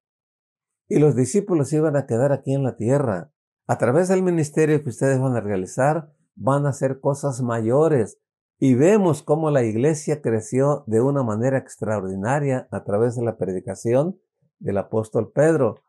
[0.89, 3.31] Y los discípulos iban a quedar aquí en la tierra.
[3.67, 8.19] A través del ministerio que ustedes van a realizar, van a hacer cosas mayores,
[8.59, 14.19] y vemos cómo la iglesia creció de una manera extraordinaria a través de la predicación
[14.59, 15.83] del apóstol Pedro.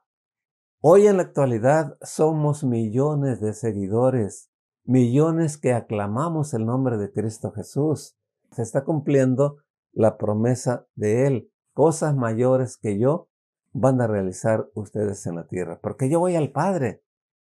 [0.81, 4.51] Hoy en la actualidad somos millones de seguidores,
[4.85, 8.17] millones que aclamamos el nombre de Cristo Jesús.
[8.51, 9.59] Se está cumpliendo
[9.93, 11.51] la promesa de Él.
[11.73, 13.29] Cosas mayores que yo
[13.73, 17.03] van a realizar ustedes en la tierra, porque yo voy al Padre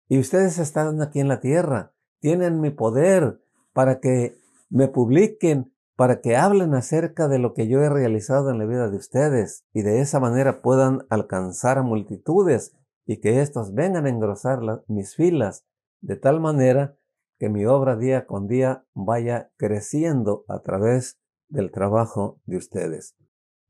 [0.09, 3.41] y ustedes están aquí en la tierra, tienen mi poder
[3.73, 4.35] para que
[4.69, 8.89] me publiquen para que hablen acerca de lo que yo he realizado en la vida
[8.89, 12.75] de ustedes y de esa manera puedan alcanzar a multitudes
[13.05, 15.65] y que éstos vengan a engrosar mis filas
[16.01, 16.97] de tal manera
[17.39, 21.17] que mi obra día con día vaya creciendo a través
[21.49, 23.15] del trabajo de ustedes.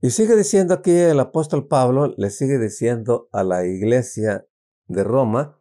[0.02, 4.46] Y sigue diciendo aquí el apóstol Pablo, le sigue diciendo a la iglesia
[4.88, 5.60] de Roma,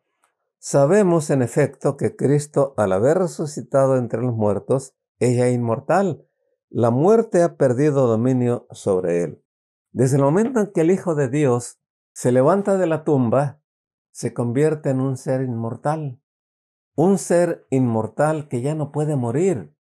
[0.58, 6.26] sabemos en efecto que Cristo al haber resucitado entre los muertos, ella es inmortal.
[6.68, 9.42] La muerte ha perdido dominio sobre él.
[9.92, 11.80] Desde el momento en que el Hijo de Dios
[12.12, 13.60] se levanta de la tumba,
[14.10, 16.20] se convierte en un ser inmortal.
[16.94, 19.74] Un ser inmortal que ya no puede morir.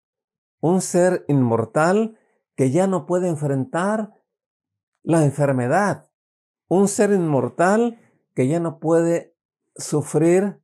[0.60, 2.18] Un ser inmortal
[2.56, 4.12] que ya no puede enfrentar
[5.04, 6.10] la enfermedad.
[6.68, 8.00] Un ser inmortal
[8.34, 9.36] que ya no puede
[9.76, 10.60] sufrir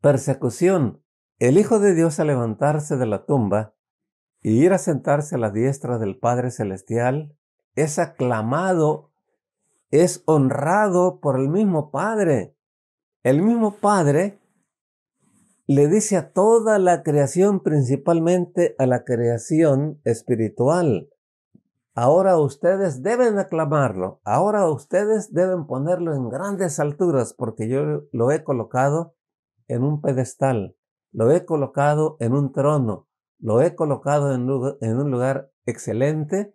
[0.00, 1.02] persecución.
[1.38, 3.74] El Hijo de Dios al levantarse de la tumba
[4.40, 7.36] y ir a sentarse a la diestra del Padre Celestial,
[7.74, 9.10] es aclamado,
[9.90, 12.56] es honrado por el mismo Padre.
[13.22, 14.38] El mismo Padre
[15.66, 21.10] le dice a toda la creación, principalmente a la creación espiritual,
[21.94, 28.42] ahora ustedes deben aclamarlo, ahora ustedes deben ponerlo en grandes alturas porque yo lo he
[28.42, 29.14] colocado
[29.68, 30.76] en un pedestal,
[31.12, 36.54] lo he colocado en un trono, lo he colocado en, un lugar excelente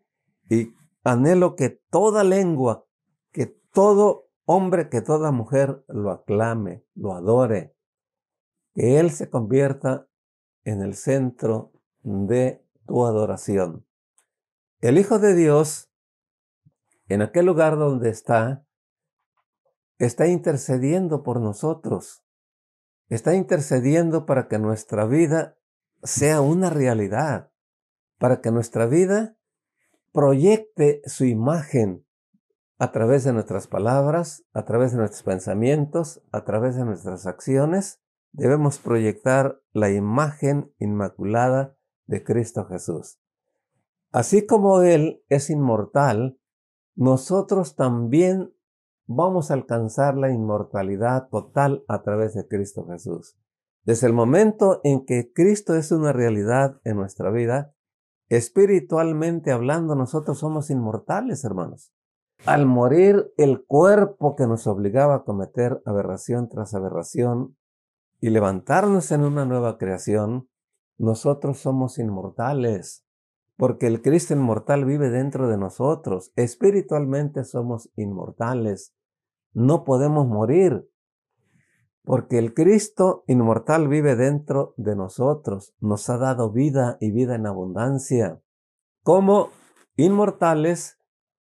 [0.50, 2.86] y anhelo que toda lengua,
[3.32, 7.76] que todo hombre, que toda mujer lo aclame, lo adore,
[8.74, 10.08] que Él se convierta
[10.64, 11.72] en el centro
[12.04, 13.86] de tu adoración.
[14.80, 15.92] El Hijo de Dios,
[17.08, 18.66] en aquel lugar donde está,
[20.00, 22.24] está intercediendo por nosotros,
[23.16, 25.58] está intercediendo para que nuestra vida
[26.02, 27.52] sea una realidad,
[28.18, 29.36] para que nuestra vida
[30.14, 32.06] proyecte su imagen
[32.78, 38.02] a través de nuestras palabras, a través de nuestros pensamientos, a través de nuestras acciones,
[38.32, 41.76] debemos proyectar la imagen inmaculada
[42.08, 43.20] de Cristo Jesús.
[44.12, 46.40] Así como Él es inmortal,
[46.96, 48.54] nosotros también
[49.16, 53.38] vamos a alcanzar la inmortalidad total a través de Cristo Jesús.
[53.84, 57.74] Desde el momento en que Cristo es una realidad en nuestra vida,
[58.30, 61.92] espiritualmente hablando, nosotros somos inmortales, hermanos.
[62.46, 67.58] Al morir el cuerpo que nos obligaba a cometer aberración tras aberración
[68.20, 70.48] y levantarnos en una nueva creación,
[70.98, 73.06] nosotros somos inmortales,
[73.58, 76.32] porque el Cristo inmortal vive dentro de nosotros.
[76.36, 78.94] Espiritualmente somos inmortales.
[79.54, 80.90] No podemos morir,
[82.04, 87.46] porque el Cristo inmortal vive dentro de nosotros, nos ha dado vida y vida en
[87.46, 88.42] abundancia.
[89.04, 89.50] Como
[89.98, 90.98] inmortales,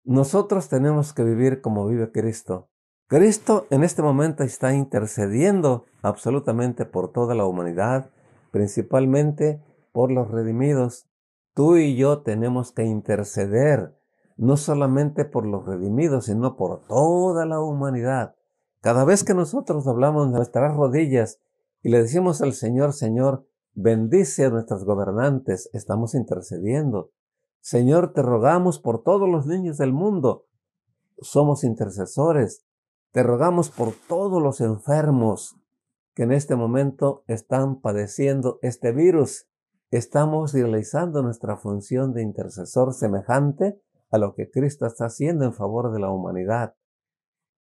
[0.04, 2.70] nosotros tenemos que vivir como vive Cristo.
[3.08, 8.10] Cristo en este momento está intercediendo absolutamente por toda la humanidad,
[8.52, 11.10] principalmente por los redimidos.
[11.54, 13.98] Tú y yo tenemos que interceder,
[14.42, 18.34] no solamente por los redimidos, sino por toda la humanidad.
[18.82, 21.40] Cada vez que nosotros doblamos nuestras rodillas
[21.84, 27.12] y le decimos al Señor, Señor, bendice a nuestros gobernantes, estamos intercediendo.
[27.60, 30.48] Señor, te rogamos por todos los niños del mundo.
[31.20, 32.66] Somos intercesores.
[33.12, 35.56] Te rogamos por todos los enfermos
[36.16, 39.46] que en este momento están padeciendo este virus.
[39.92, 43.80] Estamos realizando nuestra función de intercesor semejante
[44.12, 46.76] a lo que Cristo está haciendo en favor de la humanidad.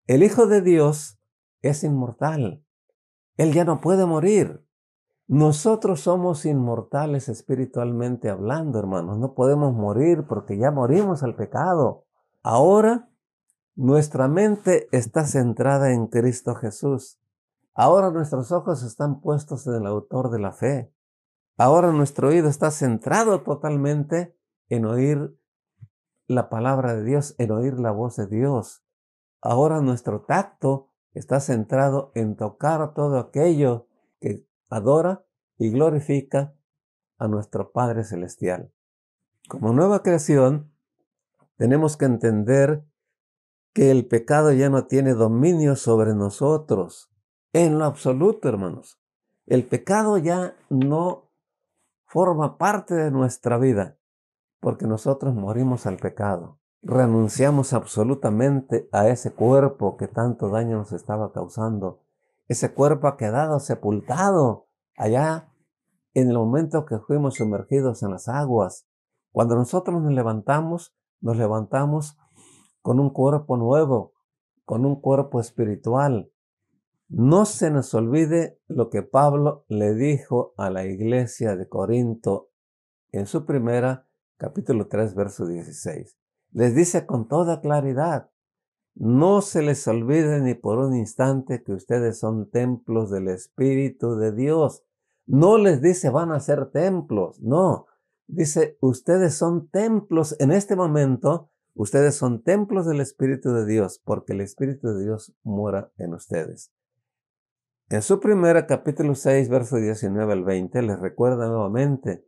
[0.07, 1.19] El Hijo de Dios
[1.61, 2.65] es inmortal.
[3.37, 4.65] Él ya no puede morir.
[5.27, 9.17] Nosotros somos inmortales espiritualmente hablando, hermanos.
[9.17, 12.05] No podemos morir porque ya morimos al pecado.
[12.43, 13.09] Ahora
[13.75, 17.19] nuestra mente está centrada en Cristo Jesús.
[17.73, 20.91] Ahora nuestros ojos están puestos en el autor de la fe.
[21.57, 24.35] Ahora nuestro oído está centrado totalmente
[24.67, 25.37] en oír
[26.31, 28.83] la palabra de Dios, en oír la voz de Dios.
[29.41, 33.87] Ahora nuestro tacto está centrado en tocar todo aquello
[34.19, 35.25] que adora
[35.57, 36.55] y glorifica
[37.17, 38.71] a nuestro Padre Celestial.
[39.47, 40.71] Como nueva creación,
[41.57, 42.83] tenemos que entender
[43.73, 47.11] que el pecado ya no tiene dominio sobre nosotros.
[47.53, 48.99] En lo absoluto, hermanos.
[49.45, 51.31] El pecado ya no
[52.05, 53.97] forma parte de nuestra vida,
[54.61, 61.31] porque nosotros morimos al pecado renunciamos absolutamente a ese cuerpo que tanto daño nos estaba
[61.31, 62.01] causando.
[62.47, 65.53] Ese cuerpo ha quedado sepultado allá
[66.13, 68.87] en el momento que fuimos sumergidos en las aguas.
[69.31, 72.17] Cuando nosotros nos levantamos, nos levantamos
[72.81, 74.13] con un cuerpo nuevo,
[74.65, 76.31] con un cuerpo espiritual.
[77.07, 82.49] No se nos olvide lo que Pablo le dijo a la iglesia de Corinto
[83.11, 84.07] en su primera
[84.41, 86.17] capítulo 3, verso 16
[86.51, 88.29] les dice con toda claridad,
[88.93, 94.33] no se les olvide ni por un instante que ustedes son templos del Espíritu de
[94.33, 94.83] Dios.
[95.25, 97.85] No les dice van a ser templos, no.
[98.27, 104.33] Dice, ustedes son templos en este momento, Ustedes son templos del Espíritu de Dios, porque
[104.33, 106.69] el Espíritu de Dios mora en ustedes.
[107.87, 112.25] En su primera capítulo 6, verso 19 al 20, les recuerda nuevamente,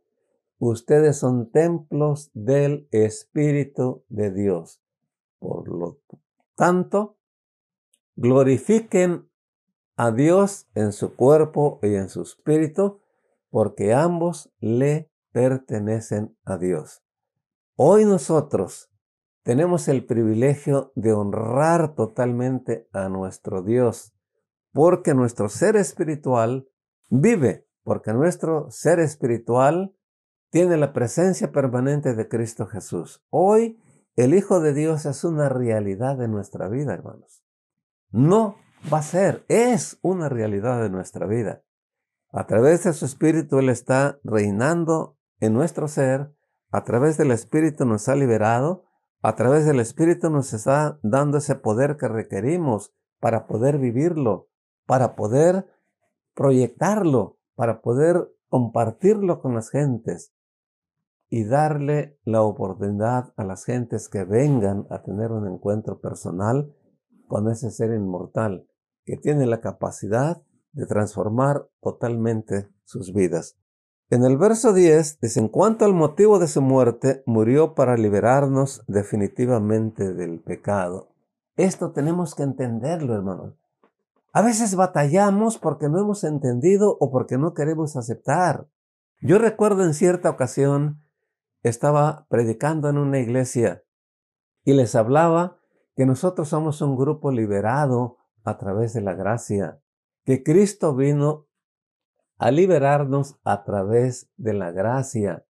[0.58, 4.80] ustedes son templos del Espíritu de Dios.
[5.38, 6.00] Por lo
[6.54, 7.18] tanto,
[8.16, 9.28] glorifiquen
[9.96, 13.00] a Dios en su cuerpo y en su espíritu,
[13.50, 17.02] porque ambos le pertenecen a Dios.
[17.76, 18.90] Hoy nosotros
[19.42, 24.14] tenemos el privilegio de honrar totalmente a nuestro Dios,
[24.72, 26.68] porque nuestro ser espiritual
[27.10, 29.94] vive, porque nuestro ser espiritual
[30.54, 33.24] tiene la presencia permanente de Cristo Jesús.
[33.28, 33.82] Hoy
[34.14, 37.42] el Hijo de Dios es una realidad de nuestra vida, hermanos.
[38.12, 38.54] No
[38.92, 41.64] va a ser, es una realidad de nuestra vida.
[42.30, 46.32] A través de su Espíritu Él está reinando en nuestro ser,
[46.70, 48.84] a través del Espíritu nos ha liberado,
[49.22, 54.50] a través del Espíritu nos está dando ese poder que requerimos para poder vivirlo,
[54.86, 55.66] para poder
[56.32, 60.33] proyectarlo, para poder compartirlo con las gentes
[61.28, 66.72] y darle la oportunidad a las gentes que vengan a tener un encuentro personal
[67.26, 68.66] con ese ser inmortal
[69.04, 73.56] que tiene la capacidad de transformar totalmente sus vidas.
[74.10, 78.84] En el verso 10 dice, en cuanto al motivo de su muerte, murió para liberarnos
[78.86, 81.08] definitivamente del pecado.
[81.56, 83.54] Esto tenemos que entenderlo, hermanos.
[84.32, 88.66] A veces batallamos porque no hemos entendido o porque no queremos aceptar.
[89.20, 91.03] Yo recuerdo en cierta ocasión,
[91.64, 93.82] estaba predicando en una iglesia
[94.64, 95.58] y les hablaba
[95.96, 99.80] que nosotros somos un grupo liberado a través de la gracia,
[100.24, 101.48] que Cristo vino
[102.36, 105.46] a liberarnos a través de la gracia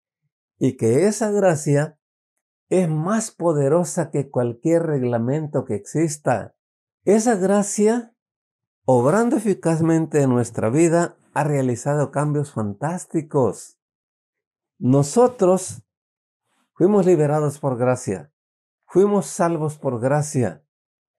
[0.59, 1.99] y que esa gracia
[2.69, 6.55] es más poderosa que cualquier reglamento que exista.
[7.05, 8.15] Esa gracia,
[8.85, 13.79] obrando eficazmente en nuestra vida, ha realizado cambios fantásticos.
[14.77, 15.82] Nosotros
[16.73, 18.31] fuimos liberados por gracia,
[18.85, 20.63] fuimos salvos por gracia,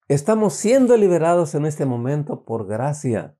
[0.06, 3.38] Estamos siendo liberados en este momento por gracia.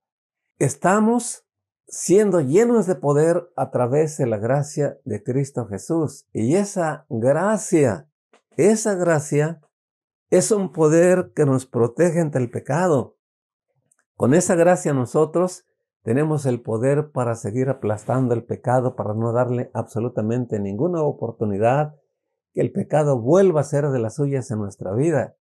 [0.58, 1.46] Estamos
[1.86, 6.26] siendo llenos de poder a través de la gracia de Cristo Jesús.
[6.32, 8.08] Y esa gracia,
[8.56, 9.60] esa gracia
[10.30, 13.18] es un poder que nos protege ante el pecado.
[14.16, 15.66] Con esa gracia nosotros
[16.02, 21.94] tenemos el poder para seguir aplastando el pecado, para no darle absolutamente ninguna oportunidad
[22.54, 25.36] que el pecado vuelva a ser de las suyas en nuestra vida.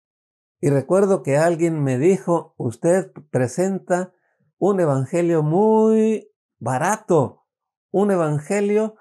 [0.60, 4.12] Y recuerdo que alguien me dijo, usted presenta
[4.58, 7.46] un evangelio muy barato,
[7.90, 8.94] un evangelio,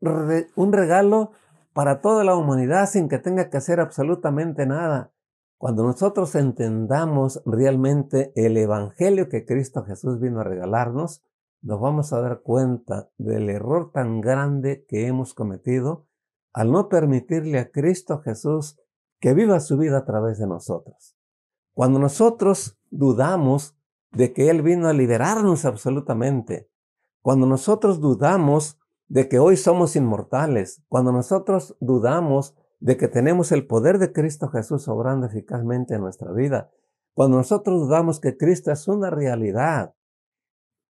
[0.00, 1.32] un regalo
[1.72, 5.12] para toda la humanidad sin que tenga que hacer absolutamente nada.
[5.56, 11.22] Cuando nosotros entendamos realmente el evangelio que Cristo Jesús vino a regalarnos,
[11.62, 16.06] nos vamos a dar cuenta del error tan grande que hemos cometido
[16.52, 18.78] al no permitirle a Cristo Jesús
[19.20, 21.16] que viva su vida a través de nosotros.
[21.74, 23.76] Cuando nosotros dudamos
[24.10, 26.68] de que Él vino a liberarnos absolutamente,
[27.22, 28.78] cuando nosotros dudamos
[29.08, 34.48] de que hoy somos inmortales, cuando nosotros dudamos de que tenemos el poder de Cristo
[34.48, 36.70] Jesús obrando eficazmente en nuestra vida,
[37.14, 39.94] cuando nosotros dudamos que Cristo es una realidad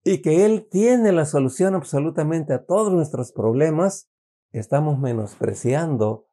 [0.05, 4.10] y que Él tiene la solución absolutamente a todos nuestros problemas,
[4.53, 6.27] estamos menospreciando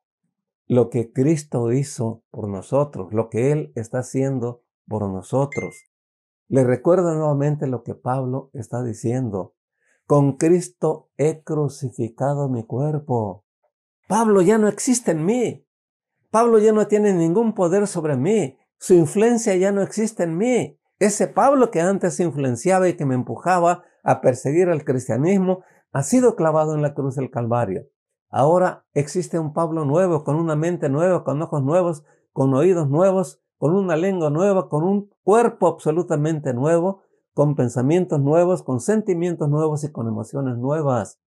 [0.67, 5.75] lo que Cristo hizo por nosotros, lo que Él está haciendo por nosotros.
[6.49, 9.53] Le recuerdo nuevamente lo que Pablo está diciendo.
[10.05, 13.45] Con Cristo he crucificado mi cuerpo.
[14.07, 15.65] Pablo ya no existe en mí.
[16.31, 18.57] Pablo ya no tiene ningún poder sobre mí.
[18.77, 20.79] Su influencia ya no existe en mí.
[20.99, 26.35] Ese Pablo que antes influenciaba y que me empujaba a perseguir al cristianismo ha sido
[26.35, 27.87] clavado en la cruz del Calvario.
[28.29, 32.03] Ahora existe un Pablo nuevo, con una mente nueva, con ojos nuevos,
[32.33, 37.01] con oídos nuevos, con una lengua nueva, con un cuerpo absolutamente nuevo,
[37.33, 41.19] con pensamientos nuevos, con sentimientos nuevos y con emociones nuevas.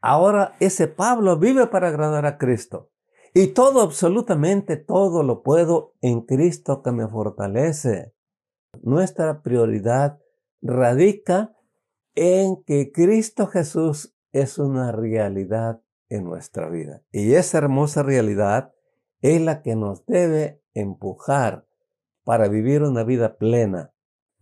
[0.00, 2.90] Ahora ese Pablo vive para agradar a Cristo.
[3.32, 8.14] Y todo, absolutamente todo lo puedo en Cristo que me fortalece.
[8.82, 10.20] Nuestra prioridad
[10.62, 11.56] radica
[12.14, 17.02] en que Cristo Jesús es una realidad en nuestra vida.
[17.10, 18.72] Y esa hermosa realidad
[19.20, 21.66] es la que nos debe empujar
[22.24, 23.92] para vivir una vida plena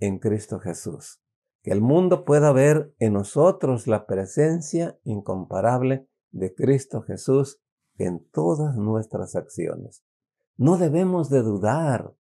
[0.00, 1.20] en Cristo Jesús.
[1.62, 7.60] Que el mundo pueda ver en nosotros la presencia incomparable de Cristo Jesús
[7.98, 10.02] en todas nuestras acciones.
[10.56, 12.14] no debemos de dudar.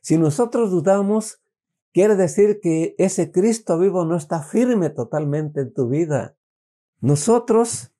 [0.00, 1.42] Si nosotros dudamos,
[1.92, 6.36] quiere decir que ese Cristo vivo no está firme totalmente en tu vida.
[7.00, 7.92] Nosotros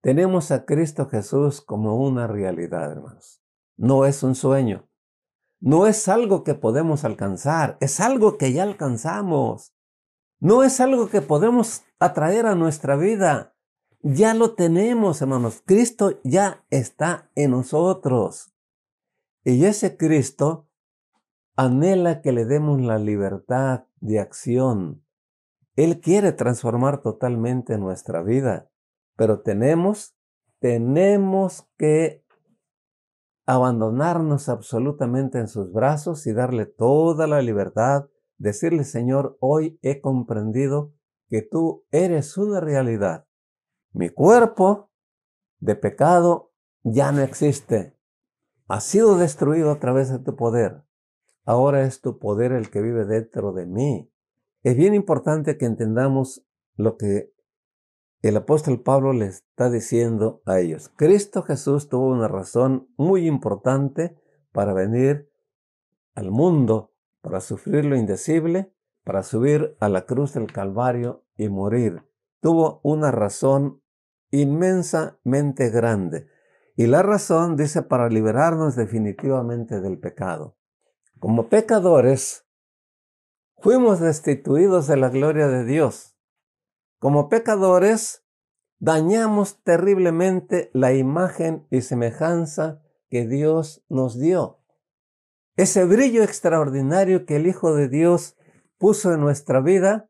[0.00, 3.42] tenemos a Cristo Jesús como una realidad, hermanos.
[3.76, 4.88] No es un sueño.
[5.60, 9.74] No es algo que podemos alcanzar, es algo que ya alcanzamos.
[10.40, 13.56] No es algo que podemos atraer a nuestra vida.
[14.02, 15.62] Ya lo tenemos, hermanos.
[15.66, 18.54] Cristo ya está en nosotros.
[19.42, 20.68] Y ese Cristo
[21.56, 25.04] anhela que le demos la libertad de acción.
[25.74, 28.70] Él quiere transformar totalmente nuestra vida,
[29.18, 30.16] pero tenemos,
[30.60, 32.24] tenemos que
[33.46, 40.94] abandonarnos absolutamente en sus brazos y darle toda la libertad, decirle, Señor, hoy he comprendido
[41.28, 43.26] que tú eres una realidad.
[43.92, 44.92] Mi cuerpo
[45.58, 46.52] de pecado
[46.84, 47.98] ya no existe
[48.68, 50.84] ha sido destruido a través de tu poder.
[51.44, 54.12] Ahora es tu poder el que vive dentro de mí.
[54.62, 56.46] Es bien importante que entendamos
[56.76, 57.32] lo que
[58.22, 60.90] el apóstol Pablo le está diciendo a ellos.
[60.96, 64.16] Cristo Jesús tuvo una razón muy importante
[64.52, 65.30] para venir
[66.14, 72.02] al mundo, para sufrir lo indecible, para subir a la cruz del Calvario y morir.
[72.40, 73.82] Tuvo una razón
[74.30, 76.28] inmensamente grande.
[76.76, 80.56] Y la razón dice para liberarnos definitivamente del pecado.
[81.18, 82.46] Como pecadores,
[83.58, 86.17] fuimos destituidos de la gloria de Dios.
[86.98, 88.24] Como pecadores,
[88.80, 94.58] dañamos terriblemente la imagen y semejanza que Dios nos dio.
[95.56, 98.36] Ese brillo extraordinario que el Hijo de Dios
[98.78, 100.08] puso en nuestra vida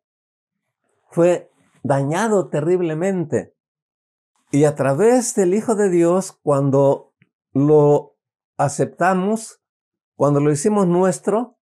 [1.10, 1.50] fue
[1.82, 3.54] dañado terriblemente.
[4.50, 7.14] Y a través del Hijo de Dios, cuando
[7.52, 8.16] lo
[8.56, 9.60] aceptamos,
[10.16, 11.58] cuando lo hicimos nuestro,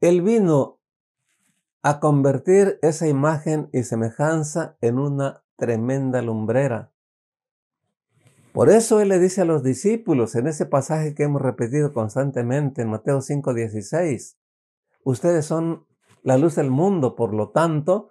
[0.00, 0.81] Él vino
[1.82, 6.92] a convertir esa imagen y semejanza en una tremenda lumbrera.
[8.52, 12.82] Por eso Él le dice a los discípulos en ese pasaje que hemos repetido constantemente
[12.82, 14.36] en Mateo 5:16,
[15.04, 15.86] ustedes son
[16.22, 18.10] la luz del mundo, por lo tanto,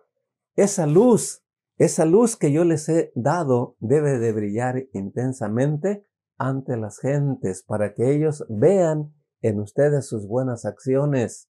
[0.55, 1.41] esa luz
[1.81, 6.05] esa luz que yo les he dado debe de brillar intensamente
[6.37, 11.49] ante las gentes para que ellos vean en ustedes sus buenas acciones.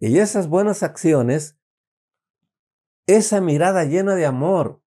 [0.00, 1.58] Y esas buenas acciones,
[3.06, 4.80] esa mirada llena de amor,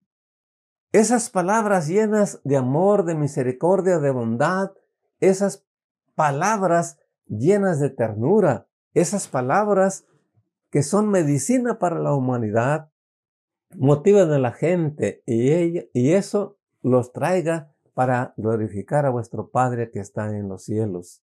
[0.93, 4.73] esas palabras llenas de amor, de misericordia, de bondad,
[5.21, 5.65] esas
[6.15, 10.05] palabras llenas de ternura, esas palabras
[10.71, 12.91] que son medicina para la humanidad,
[13.77, 20.01] motiven a la gente y, y eso los traiga para glorificar a vuestro Padre que
[20.01, 21.23] está en los cielos.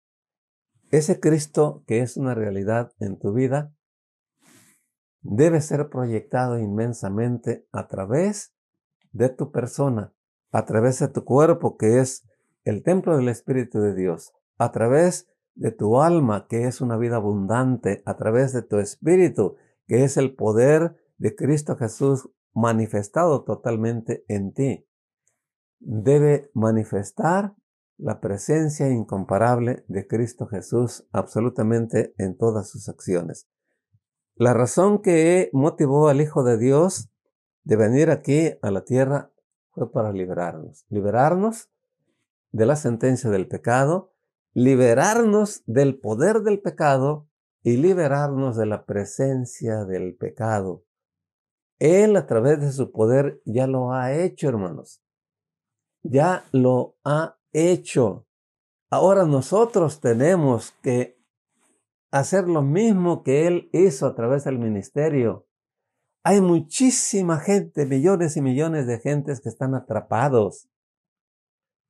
[0.91, 3.73] Ese Cristo que es una realidad en tu vida
[5.21, 8.53] debe ser proyectado inmensamente a través
[9.13, 10.13] de tu persona,
[10.51, 12.27] a través de tu cuerpo que es
[12.65, 17.15] el templo del Espíritu de Dios, a través de tu alma que es una vida
[17.15, 19.55] abundante, a través de tu espíritu
[19.87, 24.85] que es el poder de Cristo Jesús manifestado totalmente en ti.
[25.79, 27.55] Debe manifestar
[28.01, 33.47] la presencia incomparable de Cristo Jesús absolutamente en todas sus acciones.
[34.35, 37.11] La razón que motivó al Hijo de Dios
[37.63, 39.31] de venir aquí a la tierra
[39.69, 40.85] fue para liberarnos.
[40.89, 41.69] Liberarnos
[42.51, 44.13] de la sentencia del pecado,
[44.53, 47.29] liberarnos del poder del pecado
[47.61, 50.83] y liberarnos de la presencia del pecado.
[51.77, 55.03] Él a través de su poder ya lo ha hecho, hermanos.
[56.01, 58.27] Ya lo ha hecho.
[58.89, 61.17] Ahora nosotros tenemos que
[62.11, 65.47] hacer lo mismo que Él hizo a través del ministerio.
[66.23, 70.69] Hay muchísima gente, millones y millones de gentes que están atrapados.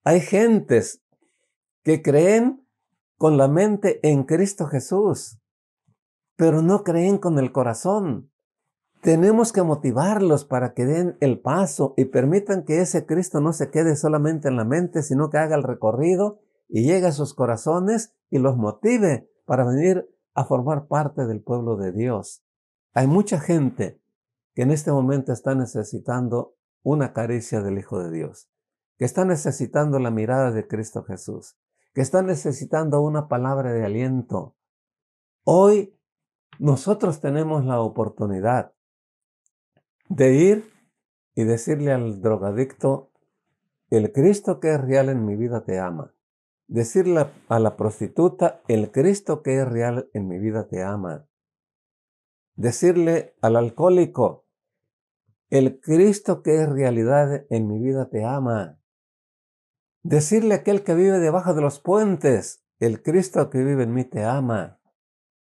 [0.03, 1.03] Hay gentes
[1.83, 2.65] que creen
[3.17, 5.39] con la mente en Cristo Jesús,
[6.35, 8.30] pero no creen con el corazón.
[9.01, 13.71] Tenemos que motivarlos para que den el paso y permitan que ese Cristo no se
[13.71, 16.39] quede solamente en la mente, sino que haga el recorrido
[16.69, 21.77] y llegue a sus corazones y los motive para venir a formar parte del pueblo
[21.77, 22.45] de Dios.
[22.93, 23.99] Hay mucha gente
[24.53, 28.51] que en este momento está necesitando una caricia del Hijo de Dios,
[28.97, 31.57] que está necesitando la mirada de Cristo Jesús,
[31.95, 34.55] que está necesitando una palabra de aliento.
[35.43, 35.97] Hoy
[36.59, 38.73] nosotros tenemos la oportunidad
[40.15, 40.73] de ir
[41.35, 43.13] y decirle al drogadicto,
[43.89, 46.13] el Cristo que es real en mi vida te ama.
[46.67, 51.27] Decirle a la prostituta, el Cristo que es real en mi vida te ama.
[52.55, 54.45] Decirle al alcohólico,
[55.49, 58.79] el Cristo que es realidad en mi vida te ama.
[60.03, 64.03] Decirle a aquel que vive debajo de los puentes, el Cristo que vive en mí
[64.03, 64.81] te ama.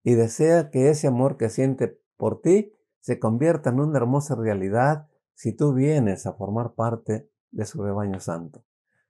[0.03, 5.07] Y desea que ese amor que siente por ti se convierta en una hermosa realidad
[5.33, 8.63] si tú vienes a formar parte de su rebaño santo.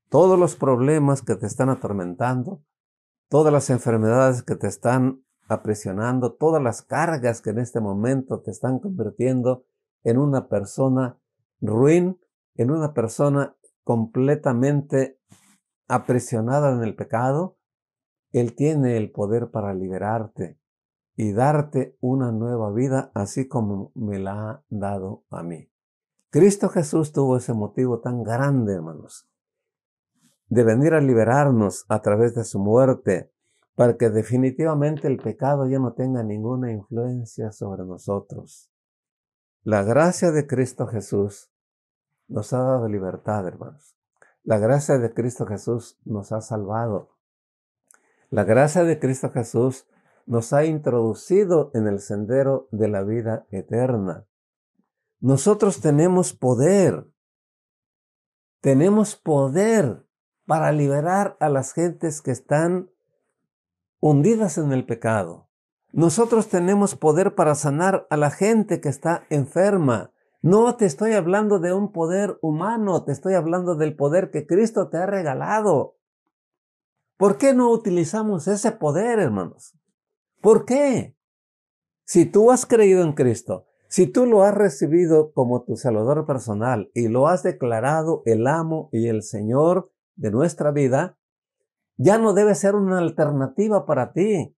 [0.10, 2.64] Todos los problemas que te están atormentando,
[3.30, 8.52] todas las enfermedades que te están aprisionando, todas las cargas que en este momento te
[8.52, 9.66] están convirtiendo
[10.04, 11.20] en una persona
[11.60, 12.20] ruin,
[12.56, 15.20] en una persona completamente
[15.88, 17.58] aprisionada en el pecado,
[18.32, 20.61] Él tiene el poder para liberarte
[21.22, 25.69] y darte una nueva vida, así como me la ha dado a mí.
[26.32, 29.30] Cristo Jesús tuvo ese motivo tan grande, hermanos,
[30.49, 33.32] de venir a liberarnos a través de su muerte,
[33.76, 38.72] para que definitivamente el pecado ya no tenga ninguna influencia sobre nosotros.
[39.63, 41.51] La gracia de Cristo Jesús
[42.30, 43.95] nos ha dado libertad, hermanos.
[44.43, 47.11] La gracia de Cristo Jesús nos ha salvado.
[48.32, 49.86] La gracia de Cristo Jesús
[50.32, 54.25] nos ha introducido en el sendero de la vida eterna.
[55.19, 57.05] Nosotros tenemos poder.
[58.61, 60.07] Tenemos poder
[60.45, 62.89] para liberar a las gentes que están
[63.99, 65.49] hundidas en el pecado.
[65.91, 70.13] Nosotros tenemos poder para sanar a la gente que está enferma.
[70.41, 74.88] No te estoy hablando de un poder humano, te estoy hablando del poder que Cristo
[74.88, 75.97] te ha regalado.
[77.17, 79.75] ¿Por qué no utilizamos ese poder, hermanos?
[80.42, 81.16] ¿Por qué?
[82.04, 86.89] Si tú has creído en Cristo, si tú lo has recibido como tu Salvador personal
[86.94, 91.18] y lo has declarado el amo y el Señor de nuestra vida,
[91.98, 94.56] ya no debe ser una alternativa para ti.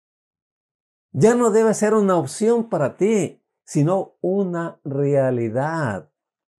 [1.11, 6.09] Ya no debe ser una opción para ti, sino una realidad.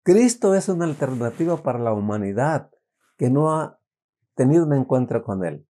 [0.03, 2.69] Cristo es una alternativa para la humanidad
[3.17, 3.79] que no ha
[4.35, 5.65] tenido un encuentro con Él.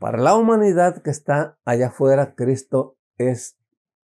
[0.00, 3.58] Para la humanidad que está allá afuera, Cristo es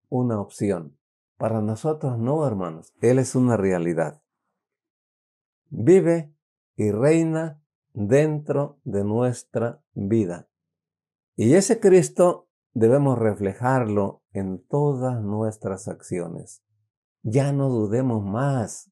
[0.09, 0.99] una opción.
[1.37, 2.93] Para nosotros no, hermanos.
[3.01, 4.21] Él es una realidad.
[5.71, 6.35] Vive
[6.75, 10.49] y reina dentro de nuestra vida.
[11.37, 16.65] Y ese Cristo debemos reflejarlo en todas nuestras acciones.
[17.23, 18.91] Ya no dudemos más.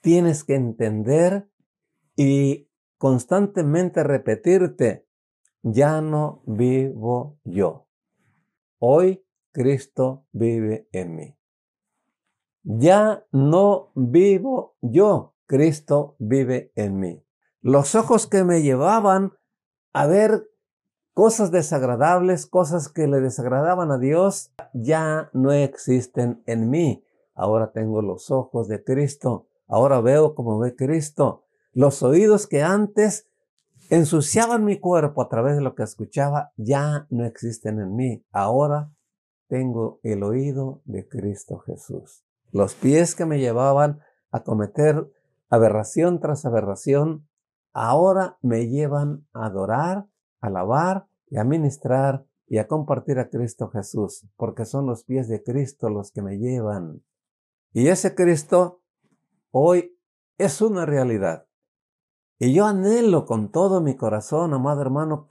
[0.00, 1.48] Tienes que entender
[2.16, 5.07] y constantemente repetirte,
[5.72, 7.86] ya no vivo yo.
[8.78, 11.36] Hoy Cristo vive en mí.
[12.62, 17.24] Ya no vivo yo, Cristo vive en mí.
[17.60, 19.32] Los ojos que me llevaban
[19.92, 20.48] a ver
[21.14, 27.02] cosas desagradables, cosas que le desagradaban a Dios, ya no existen en mí.
[27.34, 29.48] Ahora tengo los ojos de Cristo.
[29.66, 31.44] Ahora veo como ve Cristo.
[31.72, 33.28] Los oídos que antes
[33.90, 38.24] ensuciaban mi cuerpo a través de lo que escuchaba, ya no existen en mí.
[38.32, 38.90] Ahora
[39.48, 42.24] tengo el oído de Cristo Jesús.
[42.50, 45.10] Los pies que me llevaban a cometer
[45.48, 47.28] aberración tras aberración,
[47.72, 50.06] ahora me llevan a adorar,
[50.40, 55.28] a alabar y a ministrar y a compartir a Cristo Jesús, porque son los pies
[55.28, 57.02] de Cristo los que me llevan.
[57.72, 58.82] Y ese Cristo
[59.50, 59.98] hoy
[60.38, 61.47] es una realidad.
[62.38, 65.28] Y yo anhelo con todo mi corazón, amado hermano,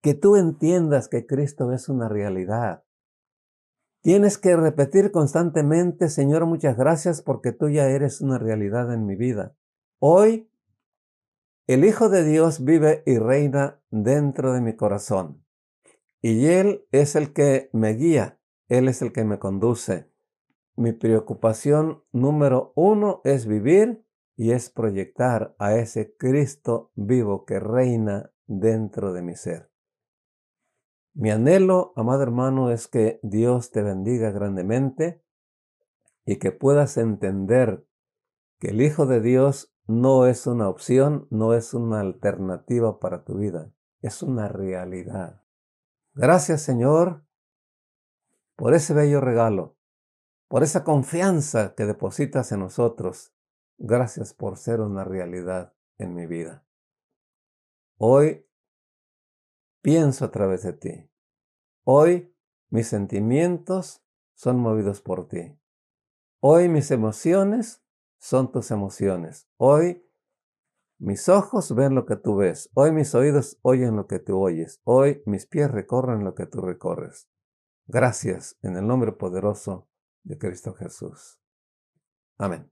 [0.00, 2.84] que tú entiendas que Cristo es una realidad.
[4.02, 9.16] Tienes que repetir constantemente, Señor, muchas gracias porque tú ya eres una realidad en mi
[9.16, 9.54] vida.
[9.98, 10.50] Hoy
[11.66, 15.44] el Hijo de Dios vive y reina dentro de mi corazón.
[16.22, 20.10] Y Él es el que me guía, Él es el que me conduce.
[20.74, 24.04] Mi preocupación número uno es vivir
[24.40, 29.70] y es proyectar a ese Cristo vivo que reina dentro de mi ser.
[31.12, 35.22] Mi anhelo, amado hermano, es que Dios te bendiga grandemente
[36.24, 37.86] y que puedas entender
[38.58, 43.36] que el Hijo de Dios no es una opción, no es una alternativa para tu
[43.36, 45.42] vida, es una realidad.
[46.14, 47.26] Gracias Señor
[48.56, 49.76] por ese bello regalo,
[50.48, 53.34] por esa confianza que depositas en nosotros.
[53.82, 56.66] Gracias por ser una realidad en mi vida.
[57.96, 58.46] Hoy
[59.80, 61.10] pienso a través de ti.
[61.84, 62.36] Hoy
[62.68, 64.04] mis sentimientos
[64.34, 65.58] son movidos por ti.
[66.40, 67.82] Hoy mis emociones
[68.18, 69.48] son tus emociones.
[69.56, 70.06] Hoy
[70.98, 72.68] Mis ojos ven lo que tú ves.
[72.74, 74.82] Hoy mis oídos oyen lo que tú oyes.
[74.84, 77.26] Hoy mis pies recorren lo que tú recorres.
[77.86, 79.88] Gracias en el nombre poderoso
[80.22, 81.40] de Cristo Jesús.
[82.36, 82.70] Amén.